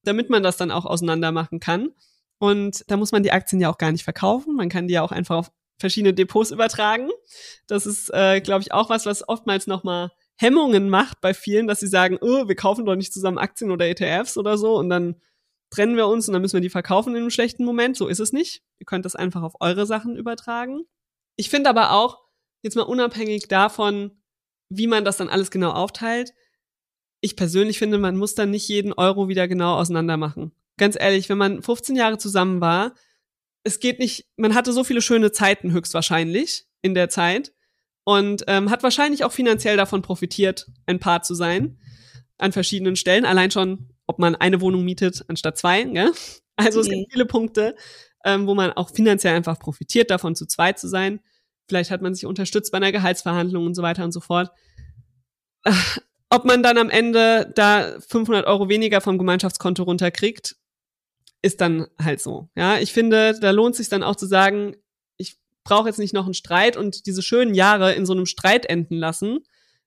damit 0.04 0.30
man 0.30 0.43
das 0.43 0.58
dann 0.58 0.71
auch 0.71 0.86
auseinander 0.86 1.32
machen 1.32 1.60
kann. 1.60 1.89
Und 2.39 2.84
da 2.88 2.97
muss 2.97 3.12
man 3.12 3.23
die 3.23 3.32
Aktien 3.32 3.60
ja 3.60 3.69
auch 3.69 3.80
gar 3.80 3.91
nicht 3.91 4.04
verkaufen. 4.04 4.56
Man 4.56 4.69
kann 4.69 4.88
die 4.88 4.93
ja 4.93 5.02
auch 5.02 5.12
einfach 5.12 5.38
auf 5.38 5.52
verschiedene 5.80 6.13
Depots 6.13 6.52
übertragen. 6.52 7.10
Das 7.67 7.86
ist, 7.86 8.13
äh, 8.13 8.41
glaube 8.41 8.62
ich, 8.62 8.71
auch 8.71 8.89
was, 8.89 9.06
was 9.06 9.28
oftmals 9.28 9.67
nochmal 9.67 10.12
Hemmungen 10.38 10.89
macht 10.89 11.19
bei 11.21 11.34
vielen, 11.34 11.67
dass 11.67 11.80
sie 11.80 11.88
sagen, 11.88 12.17
oh, 12.21 12.47
wir 12.47 12.56
kaufen 12.56 12.86
doch 12.86 12.95
nicht 12.95 13.13
zusammen 13.13 13.38
Aktien 13.38 13.71
oder 13.71 13.88
ETFs 13.88 14.38
oder 14.38 14.58
so 14.58 14.76
und 14.76 14.89
dann 14.89 15.15
trennen 15.69 15.97
wir 15.97 16.08
uns 16.08 16.28
und 16.28 16.34
dann 16.34 16.41
müssen 16.41 16.56
wir 16.56 16.62
die 16.62 16.69
verkaufen 16.69 17.15
in 17.15 17.21
einem 17.21 17.30
schlechten 17.30 17.65
Moment. 17.65 17.97
So 17.97 18.08
ist 18.08 18.19
es 18.19 18.32
nicht. 18.32 18.63
Ihr 18.80 18.86
könnt 18.86 19.06
das 19.06 19.15
einfach 19.15 19.41
auf 19.41 19.56
eure 19.60 19.86
Sachen 19.86 20.15
übertragen. 20.15 20.84
Ich 21.36 21.50
finde 21.50 21.69
aber 21.69 21.91
auch, 21.91 22.19
jetzt 22.62 22.76
mal 22.76 22.84
unabhängig 22.84 23.47
davon, 23.47 24.21
wie 24.69 24.88
man 24.88 25.06
das 25.06 25.17
dann 25.17 25.30
alles 25.30 25.52
genau 25.52 25.71
aufteilt, 25.71 26.34
ich 27.19 27.36
persönlich 27.36 27.80
finde, 27.80 27.97
man 27.97 28.15
muss 28.15 28.36
dann 28.36 28.52
nicht 28.52 28.67
jeden 28.67 28.93
Euro 28.93 29.28
wieder 29.28 29.47
genau 29.47 29.76
auseinander 29.76 30.17
machen. 30.17 30.52
Ganz 30.78 30.95
ehrlich, 31.00 31.30
wenn 31.30 31.38
man 31.38 31.63
15 31.63 31.95
Jahre 31.95 32.17
zusammen 32.17 32.62
war, 32.62 32.93
es 33.63 33.80
geht 33.80 34.00
nicht, 34.00 34.28
man 34.38 34.54
hatte 34.54 34.71
so 34.71 34.84
viele 34.84 35.02
schöne 35.02 35.32
Zeiten 35.32 35.71
höchstwahrscheinlich 35.71 36.67
in 36.82 36.93
der 36.93 37.10
Zeit 37.10 37.54
und 38.08 38.46
ähm, 38.48 38.70
hat 38.72 38.84
wahrscheinlich 38.84 39.26
auch 39.26 39.34
finanziell 39.34 39.76
davon 39.76 40.02
profitiert, 40.02 40.67
ein 40.86 40.98
Paar 40.98 41.24
zu 41.24 41.36
sein 41.36 41.78
an 42.38 42.54
verschiedenen 42.54 42.96
Stellen. 42.96 43.26
Allein 43.26 43.52
schon 43.52 43.89
ob 44.06 44.17
man 44.17 44.34
eine 44.38 44.62
Wohnung 44.62 44.86
mietet 44.86 45.26
anstatt 45.28 45.58
zwei. 45.58 45.84
Gell? 45.84 46.13
Also 46.56 46.80
es 46.80 46.88
gibt 46.88 47.02
mhm. 47.02 47.12
viele 47.12 47.26
Punkte, 47.26 47.76
ähm, 48.24 48.48
wo 48.48 48.56
man 48.56 48.72
auch 48.72 48.91
finanziell 48.91 49.36
einfach 49.36 49.60
profitiert, 49.60 50.10
davon 50.10 50.38
zu 50.38 50.46
zweit 50.46 50.80
zu 50.80 50.88
sein. 50.88 51.20
Vielleicht 51.67 51.91
hat 51.91 52.02
man 52.02 52.15
sich 52.15 52.26
unterstützt 52.26 52.72
bei 52.72 52.78
einer 52.78 52.93
Gehaltsverhandlung 52.93 53.65
und 53.65 53.76
so 53.76 53.84
weiter 53.84 54.06
und 54.06 54.13
so 54.13 54.22
fort. 54.22 54.52
Äh, 55.65 55.74
ob 56.30 56.46
man 56.46 56.63
dann 56.63 56.78
am 56.78 56.89
Ende 56.89 57.52
da 57.56 58.00
500 58.08 58.48
Euro 58.48 58.70
weniger 58.70 59.02
vom 59.02 59.17
Gemeinschaftskonto 59.17 59.84
runterkriegt, 59.84 60.56
ist 61.41 61.60
dann 61.60 61.88
halt 62.02 62.22
so. 62.22 62.50
Ja, 62.56 62.78
ich 62.78 62.93
finde, 62.93 63.38
da 63.38 63.52
lohnt 63.52 63.76
sich 63.76 63.89
dann 63.89 64.04
auch 64.04 64.15
zu 64.15 64.28
sagen, 64.28 64.78
brauche 65.67 65.89
jetzt 65.89 65.99
nicht 65.99 66.13
noch 66.13 66.23
einen 66.23 66.34
Streit 66.34 66.77
und 66.77 67.06
diese 67.06 67.21
schönen 67.21 67.53
Jahre 67.53 67.93
in 67.93 68.06
so 68.06 68.13
einem 68.13 68.25
Streit 68.25 68.65
enden 68.65 68.95
lassen, 68.95 69.39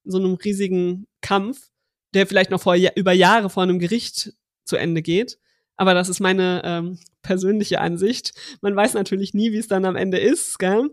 in 0.04 0.10
so 0.10 0.18
einem 0.18 0.34
riesigen 0.34 1.06
Kampf, 1.22 1.70
der 2.12 2.26
vielleicht 2.26 2.50
noch 2.50 2.60
vor, 2.60 2.76
über 2.76 3.12
Jahre 3.12 3.48
vor 3.48 3.62
einem 3.62 3.78
Gericht 3.78 4.34
zu 4.64 4.76
Ende 4.76 5.00
geht. 5.00 5.38
Aber 5.78 5.94
das 5.94 6.10
ist 6.10 6.20
meine 6.20 6.60
ähm, 6.64 6.98
persönliche 7.22 7.80
Ansicht. 7.80 8.34
Man 8.60 8.76
weiß 8.76 8.92
natürlich 8.92 9.32
nie, 9.32 9.52
wie 9.52 9.56
es 9.56 9.68
dann 9.68 9.86
am 9.86 9.96
Ende 9.96 10.18
ist, 10.18 10.58
gell? 10.58 10.90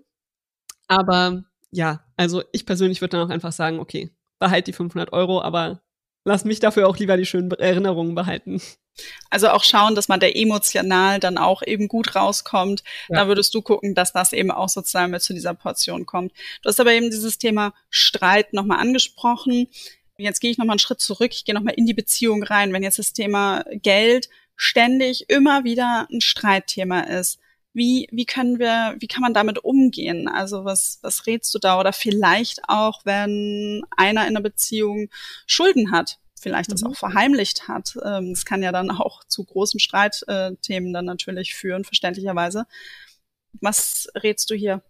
Aber 0.87 1.43
ja, 1.69 2.05
also 2.15 2.43
ich 2.53 2.65
persönlich 2.65 3.01
würde 3.01 3.17
dann 3.17 3.27
auch 3.27 3.33
einfach 3.33 3.51
sagen, 3.51 3.79
okay, 3.79 4.11
behalt 4.39 4.67
die 4.67 4.73
500 4.73 5.11
Euro, 5.11 5.41
aber 5.41 5.81
lass 6.23 6.45
mich 6.45 6.61
dafür 6.61 6.87
auch 6.87 6.97
lieber 6.97 7.17
die 7.17 7.25
schönen 7.25 7.51
Erinnerungen 7.51 8.15
behalten. 8.15 8.61
Also 9.29 9.49
auch 9.49 9.63
schauen, 9.63 9.95
dass 9.95 10.07
man 10.07 10.19
da 10.19 10.27
emotional 10.27 11.19
dann 11.19 11.37
auch 11.37 11.61
eben 11.63 11.87
gut 11.87 12.15
rauskommt. 12.15 12.83
Ja. 13.09 13.21
Da 13.21 13.27
würdest 13.27 13.53
du 13.53 13.61
gucken, 13.61 13.95
dass 13.95 14.13
das 14.13 14.33
eben 14.33 14.51
auch 14.51 14.69
sozusagen 14.69 15.11
mit 15.11 15.21
zu 15.21 15.33
dieser 15.33 15.53
Portion 15.53 16.05
kommt. 16.05 16.31
Du 16.61 16.69
hast 16.69 16.79
aber 16.79 16.93
eben 16.93 17.09
dieses 17.09 17.37
Thema 17.37 17.73
Streit 17.89 18.53
nochmal 18.53 18.79
angesprochen. 18.79 19.67
Jetzt 20.17 20.39
gehe 20.39 20.49
ich 20.49 20.57
nochmal 20.57 20.73
einen 20.73 20.79
Schritt 20.79 20.99
zurück, 20.99 21.31
ich 21.31 21.45
gehe 21.45 21.53
nochmal 21.53 21.75
in 21.75 21.85
die 21.85 21.93
Beziehung 21.93 22.41
rein. 22.43 22.73
Wenn 22.73 22.83
jetzt 22.83 22.99
das 22.99 23.13
Thema 23.13 23.63
Geld 23.71 24.29
ständig 24.55 25.29
immer 25.29 25.63
wieder 25.63 26.07
ein 26.11 26.21
Streitthema 26.21 27.01
ist, 27.01 27.39
wie, 27.77 28.07
wie 28.11 28.25
können 28.25 28.57
wir, 28.57 28.95
wie 28.99 29.07
kann 29.07 29.21
man 29.21 29.35
damit 29.35 29.63
umgehen? 29.63 30.27
Also 30.27 30.65
was, 30.65 30.97
was 31.03 31.27
rätst 31.27 31.53
du 31.53 31.59
da? 31.59 31.79
Oder 31.79 31.93
vielleicht 31.93 32.61
auch, 32.67 33.01
wenn 33.05 33.83
einer 33.95 34.21
in 34.23 34.29
einer 34.35 34.41
Beziehung 34.41 35.09
Schulden 35.45 35.91
hat, 35.91 36.17
vielleicht 36.39 36.71
das 36.71 36.81
mhm. 36.81 36.91
auch 36.91 36.95
verheimlicht 36.95 37.67
hat. 37.67 37.97
Ähm, 38.03 38.33
das 38.33 38.45
kann 38.45 38.63
ja 38.63 38.71
dann 38.71 38.91
auch 38.91 39.23
zu 39.23 39.43
großen 39.43 39.79
Streitthemen 39.79 40.93
dann 40.93 41.05
natürlich 41.05 41.55
führen, 41.55 41.83
verständlicherweise. 41.83 42.65
Was 43.61 44.07
rätst 44.15 44.49
du 44.49 44.55
hier? 44.55 44.83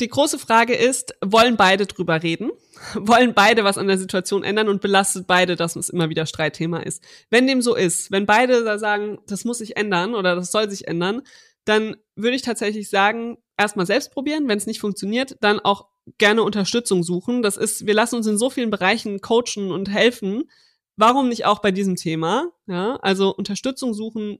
Die 0.00 0.08
große 0.08 0.38
Frage 0.38 0.74
ist, 0.74 1.14
wollen 1.22 1.56
beide 1.56 1.86
drüber 1.86 2.22
reden? 2.22 2.50
Wollen 2.94 3.34
beide 3.34 3.62
was 3.62 3.78
an 3.78 3.86
der 3.86 3.98
Situation 3.98 4.42
ändern 4.42 4.68
und 4.68 4.80
belastet 4.80 5.26
beide, 5.26 5.54
dass 5.54 5.76
es 5.76 5.90
immer 5.90 6.08
wieder 6.08 6.26
Streitthema 6.26 6.78
ist? 6.80 7.04
Wenn 7.30 7.46
dem 7.46 7.62
so 7.62 7.76
ist, 7.76 8.10
wenn 8.10 8.26
beide 8.26 8.64
da 8.64 8.78
sagen, 8.78 9.18
das 9.28 9.44
muss 9.44 9.58
sich 9.58 9.76
ändern 9.76 10.14
oder 10.14 10.34
das 10.34 10.50
soll 10.50 10.68
sich 10.68 10.88
ändern, 10.88 11.22
dann 11.64 11.96
würde 12.16 12.34
ich 12.34 12.42
tatsächlich 12.42 12.90
sagen, 12.90 13.36
erstmal 13.56 13.86
selbst 13.86 14.10
probieren. 14.12 14.48
Wenn 14.48 14.58
es 14.58 14.66
nicht 14.66 14.80
funktioniert, 14.80 15.36
dann 15.40 15.60
auch 15.60 15.91
gerne 16.18 16.42
Unterstützung 16.42 17.02
suchen. 17.02 17.42
Das 17.42 17.56
ist, 17.56 17.86
wir 17.86 17.94
lassen 17.94 18.16
uns 18.16 18.26
in 18.26 18.38
so 18.38 18.50
vielen 18.50 18.70
Bereichen 18.70 19.20
coachen 19.20 19.70
und 19.70 19.90
helfen. 19.90 20.50
Warum 20.96 21.28
nicht 21.28 21.46
auch 21.46 21.60
bei 21.60 21.70
diesem 21.70 21.96
Thema? 21.96 22.50
Ja, 22.66 22.96
also 22.96 23.34
Unterstützung 23.34 23.94
suchen 23.94 24.38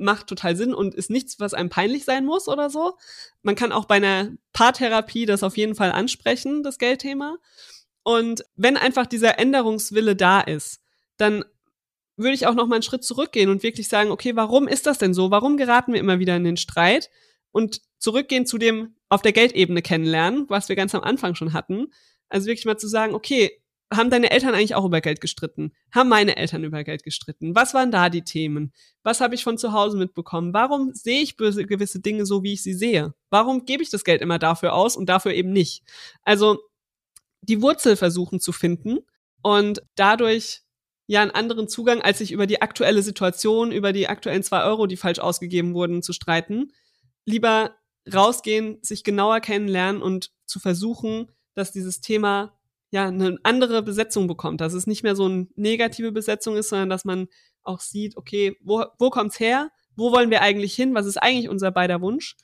macht 0.00 0.26
total 0.28 0.56
Sinn 0.56 0.74
und 0.74 0.94
ist 0.94 1.10
nichts, 1.10 1.38
was 1.38 1.54
einem 1.54 1.68
peinlich 1.68 2.04
sein 2.04 2.24
muss 2.24 2.48
oder 2.48 2.70
so. 2.70 2.96
Man 3.42 3.54
kann 3.54 3.70
auch 3.70 3.84
bei 3.84 3.96
einer 3.96 4.30
Paartherapie 4.52 5.26
das 5.26 5.42
auf 5.42 5.56
jeden 5.56 5.74
Fall 5.74 5.92
ansprechen, 5.92 6.62
das 6.62 6.78
Geldthema. 6.78 7.36
Und 8.02 8.44
wenn 8.56 8.76
einfach 8.76 9.06
dieser 9.06 9.38
Änderungswille 9.38 10.16
da 10.16 10.40
ist, 10.40 10.80
dann 11.18 11.44
würde 12.16 12.34
ich 12.34 12.46
auch 12.46 12.54
noch 12.54 12.66
mal 12.66 12.76
einen 12.76 12.82
Schritt 12.82 13.04
zurückgehen 13.04 13.50
und 13.50 13.62
wirklich 13.62 13.88
sagen, 13.88 14.10
okay, 14.10 14.36
warum 14.36 14.68
ist 14.68 14.86
das 14.86 14.98
denn 14.98 15.14
so? 15.14 15.30
Warum 15.30 15.56
geraten 15.56 15.92
wir 15.92 16.00
immer 16.00 16.18
wieder 16.18 16.36
in 16.36 16.44
den 16.44 16.56
Streit? 16.56 17.10
Und 17.52 17.80
zurückgehen 17.98 18.46
zu 18.46 18.58
dem 18.58 18.94
auf 19.08 19.22
der 19.22 19.32
Geldebene 19.32 19.82
kennenlernen, 19.82 20.46
was 20.48 20.68
wir 20.68 20.76
ganz 20.76 20.94
am 20.94 21.02
Anfang 21.02 21.34
schon 21.34 21.52
hatten. 21.52 21.88
Also 22.28 22.46
wirklich 22.46 22.64
mal 22.64 22.78
zu 22.78 22.88
sagen, 22.88 23.14
okay, 23.14 23.60
haben 23.92 24.10
deine 24.10 24.30
Eltern 24.30 24.54
eigentlich 24.54 24.76
auch 24.76 24.84
über 24.84 25.00
Geld 25.00 25.20
gestritten? 25.20 25.72
Haben 25.92 26.08
meine 26.08 26.36
Eltern 26.36 26.62
über 26.62 26.84
Geld 26.84 27.02
gestritten? 27.02 27.56
Was 27.56 27.74
waren 27.74 27.90
da 27.90 28.08
die 28.08 28.22
Themen? 28.22 28.72
Was 29.02 29.20
habe 29.20 29.34
ich 29.34 29.42
von 29.42 29.58
zu 29.58 29.72
Hause 29.72 29.96
mitbekommen? 29.96 30.54
Warum 30.54 30.94
sehe 30.94 31.22
ich 31.22 31.36
böse, 31.36 31.66
gewisse 31.66 32.00
Dinge 32.00 32.24
so, 32.24 32.44
wie 32.44 32.52
ich 32.52 32.62
sie 32.62 32.74
sehe? 32.74 33.14
Warum 33.30 33.64
gebe 33.64 33.82
ich 33.82 33.90
das 33.90 34.04
Geld 34.04 34.22
immer 34.22 34.38
dafür 34.38 34.74
aus 34.74 34.96
und 34.96 35.08
dafür 35.08 35.32
eben 35.32 35.52
nicht? 35.52 35.82
Also 36.22 36.60
die 37.42 37.62
Wurzel 37.62 37.96
versuchen 37.96 38.38
zu 38.38 38.52
finden 38.52 38.98
und 39.42 39.82
dadurch 39.96 40.62
ja 41.08 41.22
einen 41.22 41.32
anderen 41.32 41.66
Zugang, 41.66 42.00
als 42.00 42.18
sich 42.18 42.30
über 42.30 42.46
die 42.46 42.62
aktuelle 42.62 43.02
Situation, 43.02 43.72
über 43.72 43.92
die 43.92 44.08
aktuellen 44.08 44.44
zwei 44.44 44.62
Euro, 44.62 44.86
die 44.86 44.96
falsch 44.96 45.18
ausgegeben 45.18 45.74
wurden, 45.74 46.02
zu 46.02 46.12
streiten. 46.12 46.72
Lieber 47.24 47.76
rausgehen, 48.12 48.78
sich 48.82 49.04
genauer 49.04 49.40
kennenlernen 49.40 50.02
und 50.02 50.30
zu 50.46 50.58
versuchen, 50.58 51.30
dass 51.54 51.72
dieses 51.72 52.00
Thema 52.00 52.56
ja 52.90 53.06
eine 53.06 53.38
andere 53.42 53.82
Besetzung 53.82 54.26
bekommt, 54.26 54.60
dass 54.60 54.72
es 54.72 54.86
nicht 54.86 55.02
mehr 55.02 55.14
so 55.14 55.26
eine 55.26 55.46
negative 55.54 56.12
Besetzung 56.12 56.56
ist, 56.56 56.70
sondern 56.70 56.90
dass 56.90 57.04
man 57.04 57.28
auch 57.62 57.80
sieht, 57.80 58.16
okay, 58.16 58.56
wo, 58.62 58.84
wo 58.98 59.10
kommt's 59.10 59.38
her? 59.38 59.70
Wo 59.96 60.12
wollen 60.12 60.30
wir 60.30 60.42
eigentlich 60.42 60.74
hin? 60.74 60.94
Was 60.94 61.06
ist 61.06 61.18
eigentlich 61.18 61.48
unser 61.48 61.70
beider 61.70 62.00
Wunsch? 62.00 62.36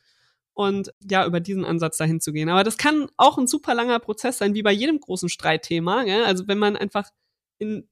Und 0.53 0.93
ja, 1.01 1.27
über 1.27 1.41
diesen 1.41 1.65
Ansatz 1.65 1.97
dahin 1.99 2.21
zu 2.21 2.33
gehen. 2.33 2.49
Aber 2.49 2.65
das 2.65 2.77
kann 2.79 3.11
auch 3.17 3.39
ein 3.39 3.47
super 3.47 3.75
langer 3.75 3.99
Prozess 3.99 4.39
sein, 4.39 4.55
wie 4.55 4.63
bei 4.63 4.73
jedem 4.73 5.01
großen 5.01 5.29
Streitthema. 5.29 6.05
Ja? 6.05 6.25
Also 6.25 6.49
wenn 6.49 6.59
man 6.59 6.77
einfach 6.77 7.11
in 7.59 7.89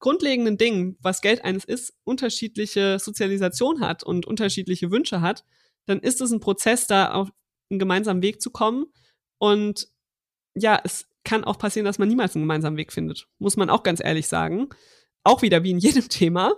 grundlegenden 0.00 0.56
Dingen, 0.56 0.96
was 1.00 1.20
Geld 1.20 1.44
eines 1.44 1.64
ist, 1.64 1.94
unterschiedliche 2.04 2.98
Sozialisation 2.98 3.80
hat 3.80 4.02
und 4.02 4.26
unterschiedliche 4.26 4.90
Wünsche 4.90 5.20
hat, 5.20 5.44
dann 5.88 6.00
ist 6.00 6.20
es 6.20 6.30
ein 6.30 6.40
Prozess, 6.40 6.86
da 6.86 7.12
auf 7.12 7.30
einen 7.70 7.78
gemeinsamen 7.78 8.22
Weg 8.22 8.40
zu 8.40 8.50
kommen. 8.50 8.86
Und 9.38 9.88
ja, 10.54 10.80
es 10.84 11.08
kann 11.24 11.44
auch 11.44 11.58
passieren, 11.58 11.86
dass 11.86 11.98
man 11.98 12.08
niemals 12.08 12.34
einen 12.34 12.44
gemeinsamen 12.44 12.76
Weg 12.76 12.92
findet. 12.92 13.28
Muss 13.38 13.56
man 13.56 13.70
auch 13.70 13.82
ganz 13.82 14.02
ehrlich 14.02 14.28
sagen. 14.28 14.68
Auch 15.24 15.42
wieder 15.42 15.62
wie 15.62 15.70
in 15.70 15.78
jedem 15.78 16.08
Thema. 16.08 16.54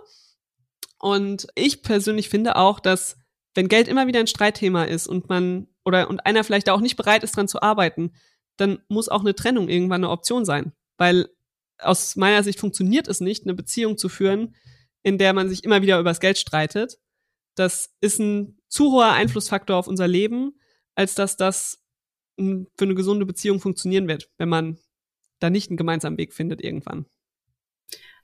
Und 0.99 1.47
ich 1.55 1.81
persönlich 1.81 2.29
finde 2.29 2.55
auch, 2.55 2.79
dass 2.79 3.17
wenn 3.55 3.67
Geld 3.67 3.87
immer 3.87 4.07
wieder 4.07 4.19
ein 4.19 4.27
Streitthema 4.27 4.83
ist 4.83 5.07
und 5.07 5.29
man 5.29 5.67
oder 5.83 6.09
und 6.09 6.25
einer 6.25 6.43
vielleicht 6.43 6.69
auch 6.69 6.79
nicht 6.79 6.95
bereit 6.95 7.23
ist, 7.23 7.35
dran 7.35 7.47
zu 7.47 7.61
arbeiten, 7.61 8.13
dann 8.57 8.79
muss 8.87 9.09
auch 9.09 9.21
eine 9.21 9.35
Trennung 9.35 9.67
irgendwann 9.67 10.03
eine 10.03 10.11
Option 10.11 10.45
sein. 10.45 10.73
Weil 10.97 11.29
aus 11.79 12.15
meiner 12.15 12.43
Sicht 12.43 12.59
funktioniert 12.59 13.07
es 13.07 13.19
nicht, 13.19 13.45
eine 13.45 13.55
Beziehung 13.55 13.97
zu 13.97 14.07
führen, 14.07 14.55
in 15.03 15.17
der 15.17 15.33
man 15.33 15.49
sich 15.49 15.63
immer 15.63 15.81
wieder 15.81 15.99
übers 15.99 16.19
Geld 16.19 16.37
streitet. 16.37 16.99
Das 17.55 17.95
ist 17.99 18.19
ein 18.19 18.60
zu 18.71 18.91
hoher 18.91 19.11
Einflussfaktor 19.11 19.75
auf 19.75 19.87
unser 19.87 20.07
Leben, 20.07 20.59
als 20.95 21.13
dass 21.13 21.37
das 21.37 21.83
für 22.37 22.85
eine 22.85 22.95
gesunde 22.95 23.25
Beziehung 23.25 23.59
funktionieren 23.59 24.07
wird, 24.07 24.29
wenn 24.37 24.49
man 24.49 24.79
da 25.39 25.49
nicht 25.49 25.69
einen 25.69 25.77
gemeinsamen 25.77 26.17
Weg 26.17 26.33
findet 26.33 26.61
irgendwann. 26.61 27.05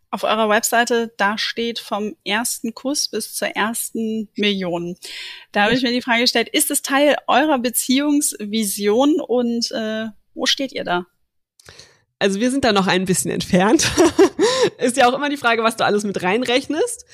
Auf 0.10 0.24
eurer 0.24 0.48
Webseite, 0.48 1.14
da 1.18 1.38
steht 1.38 1.80
vom 1.80 2.16
ersten 2.24 2.74
Kuss 2.74 3.10
bis 3.10 3.34
zur 3.34 3.50
ersten 3.50 4.30
Million. 4.38 4.96
Da 5.52 5.64
habe 5.64 5.74
ich 5.74 5.84
mir 5.84 5.92
die 5.92 6.02
Frage 6.02 6.22
gestellt, 6.22 6.48
ist 6.50 6.72
es 6.72 6.82
Teil 6.82 7.18
eurer 7.28 7.60
Beziehungsvision 7.60 9.20
und 9.20 9.70
äh, 9.72 10.06
wo 10.34 10.46
steht 10.46 10.72
ihr 10.72 10.86
da? 10.86 11.08
Also 12.20 12.40
wir 12.40 12.50
sind 12.52 12.64
da 12.64 12.72
noch 12.72 12.88
ein 12.88 13.06
bisschen 13.06 13.32
entfernt. 13.32 13.92
ist 14.78 14.96
ja 14.96 15.10
auch 15.10 15.14
immer 15.14 15.30
die 15.30 15.38
Frage, 15.38 15.64
was 15.64 15.76
du 15.76 15.86
alles 15.86 16.04
mit 16.04 16.24
reinrechnest. 16.24 17.06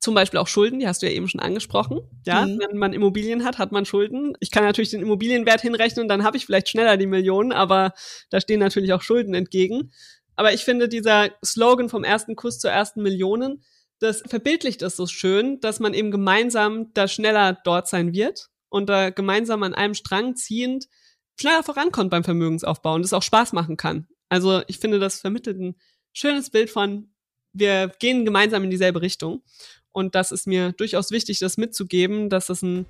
Zum 0.00 0.14
Beispiel 0.14 0.40
auch 0.40 0.48
Schulden, 0.48 0.80
die 0.80 0.88
hast 0.88 1.02
du 1.02 1.06
ja 1.06 1.12
eben 1.12 1.28
schon 1.28 1.40
angesprochen. 1.40 2.00
Ja, 2.26 2.46
mhm. 2.46 2.58
wenn 2.58 2.78
man 2.78 2.92
Immobilien 2.94 3.44
hat, 3.44 3.58
hat 3.58 3.70
man 3.70 3.84
Schulden. 3.84 4.32
Ich 4.40 4.50
kann 4.50 4.64
natürlich 4.64 4.90
den 4.90 5.02
Immobilienwert 5.02 5.60
hinrechnen, 5.60 6.08
dann 6.08 6.24
habe 6.24 6.38
ich 6.38 6.46
vielleicht 6.46 6.70
schneller 6.70 6.96
die 6.96 7.06
Millionen, 7.06 7.52
aber 7.52 7.92
da 8.30 8.40
stehen 8.40 8.60
natürlich 8.60 8.92
auch 8.94 9.02
Schulden 9.02 9.34
entgegen. 9.34 9.92
Aber 10.36 10.54
ich 10.54 10.64
finde, 10.64 10.88
dieser 10.88 11.28
Slogan 11.44 11.90
vom 11.90 12.02
ersten 12.02 12.34
Kuss 12.34 12.58
zur 12.58 12.70
ersten 12.70 13.02
Millionen, 13.02 13.62
das 13.98 14.22
verbildlicht 14.26 14.80
es 14.80 14.96
so 14.96 15.06
schön, 15.06 15.60
dass 15.60 15.80
man 15.80 15.92
eben 15.92 16.10
gemeinsam 16.10 16.92
da 16.94 17.06
schneller 17.06 17.58
dort 17.64 17.86
sein 17.86 18.14
wird 18.14 18.48
und 18.70 18.88
da 18.88 19.10
gemeinsam 19.10 19.62
an 19.62 19.74
einem 19.74 19.92
Strang 19.92 20.34
ziehend 20.34 20.86
schneller 21.38 21.62
vorankommt 21.62 22.10
beim 22.10 22.24
Vermögensaufbau 22.24 22.94
und 22.94 23.04
es 23.04 23.12
auch 23.12 23.22
Spaß 23.22 23.52
machen 23.52 23.76
kann. 23.76 24.06
Also 24.30 24.62
ich 24.66 24.78
finde, 24.78 24.98
das 24.98 25.20
vermittelt 25.20 25.58
ein 25.58 25.76
schönes 26.12 26.48
Bild 26.48 26.70
von, 26.70 27.12
wir 27.52 27.88
gehen 27.98 28.24
gemeinsam 28.24 28.64
in 28.64 28.70
dieselbe 28.70 29.02
Richtung. 29.02 29.42
Und 29.92 30.14
das 30.14 30.32
ist 30.32 30.46
mir 30.46 30.72
durchaus 30.72 31.10
wichtig, 31.10 31.38
das 31.38 31.56
mitzugeben, 31.56 32.28
dass 32.28 32.48
es 32.48 32.62
ein 32.62 32.86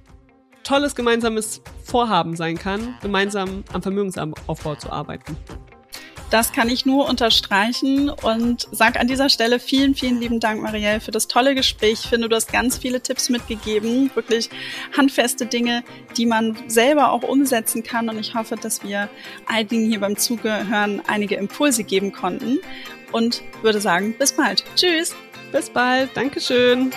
tolles 0.63 0.95
gemeinsames 0.95 1.63
Vorhaben 1.85 2.37
sein 2.37 2.59
kann, 2.59 2.95
gemeinsam 3.01 3.65
am 3.73 3.83
Vermögensaufbau 3.83 4.75
zu 4.75 4.91
arbeiten. 4.91 5.37
Das 6.31 6.53
kann 6.53 6.69
ich 6.69 6.87
nur 6.87 7.09
unterstreichen 7.09 8.09
und 8.09 8.69
sag 8.71 9.01
an 9.01 9.09
dieser 9.09 9.29
Stelle 9.29 9.59
vielen, 9.59 9.97
vielen 9.97 10.21
lieben 10.21 10.39
Dank, 10.39 10.63
Marielle, 10.63 11.01
für 11.01 11.11
das 11.11 11.27
tolle 11.27 11.57
Gespräch. 11.57 12.05
Ich 12.05 12.09
finde, 12.09 12.29
du 12.29 12.37
hast 12.37 12.53
ganz 12.53 12.79
viele 12.79 13.01
Tipps 13.01 13.31
mitgegeben, 13.31 14.13
wirklich 14.15 14.49
handfeste 14.97 15.47
Dinge, 15.47 15.83
die 16.17 16.27
man 16.27 16.57
selber 16.69 17.11
auch 17.11 17.25
umsetzen 17.25 17.83
kann. 17.83 18.09
Und 18.09 18.21
ich 18.21 18.35
hoffe, 18.37 18.55
dass 18.55 18.85
wir 18.85 19.09
einigen 19.47 19.87
hier 19.87 19.99
beim 19.99 20.17
Zugehören 20.17 21.03
einige 21.09 21.35
Impulse 21.35 21.83
geben 21.83 22.13
konnten 22.13 22.61
und 23.11 23.43
würde 23.63 23.81
sagen, 23.81 24.15
bis 24.17 24.33
bald. 24.33 24.63
Tschüss. 24.77 25.17
Bis 25.53 25.69
bald. 25.71 26.17
Dankeschön. 26.17 26.93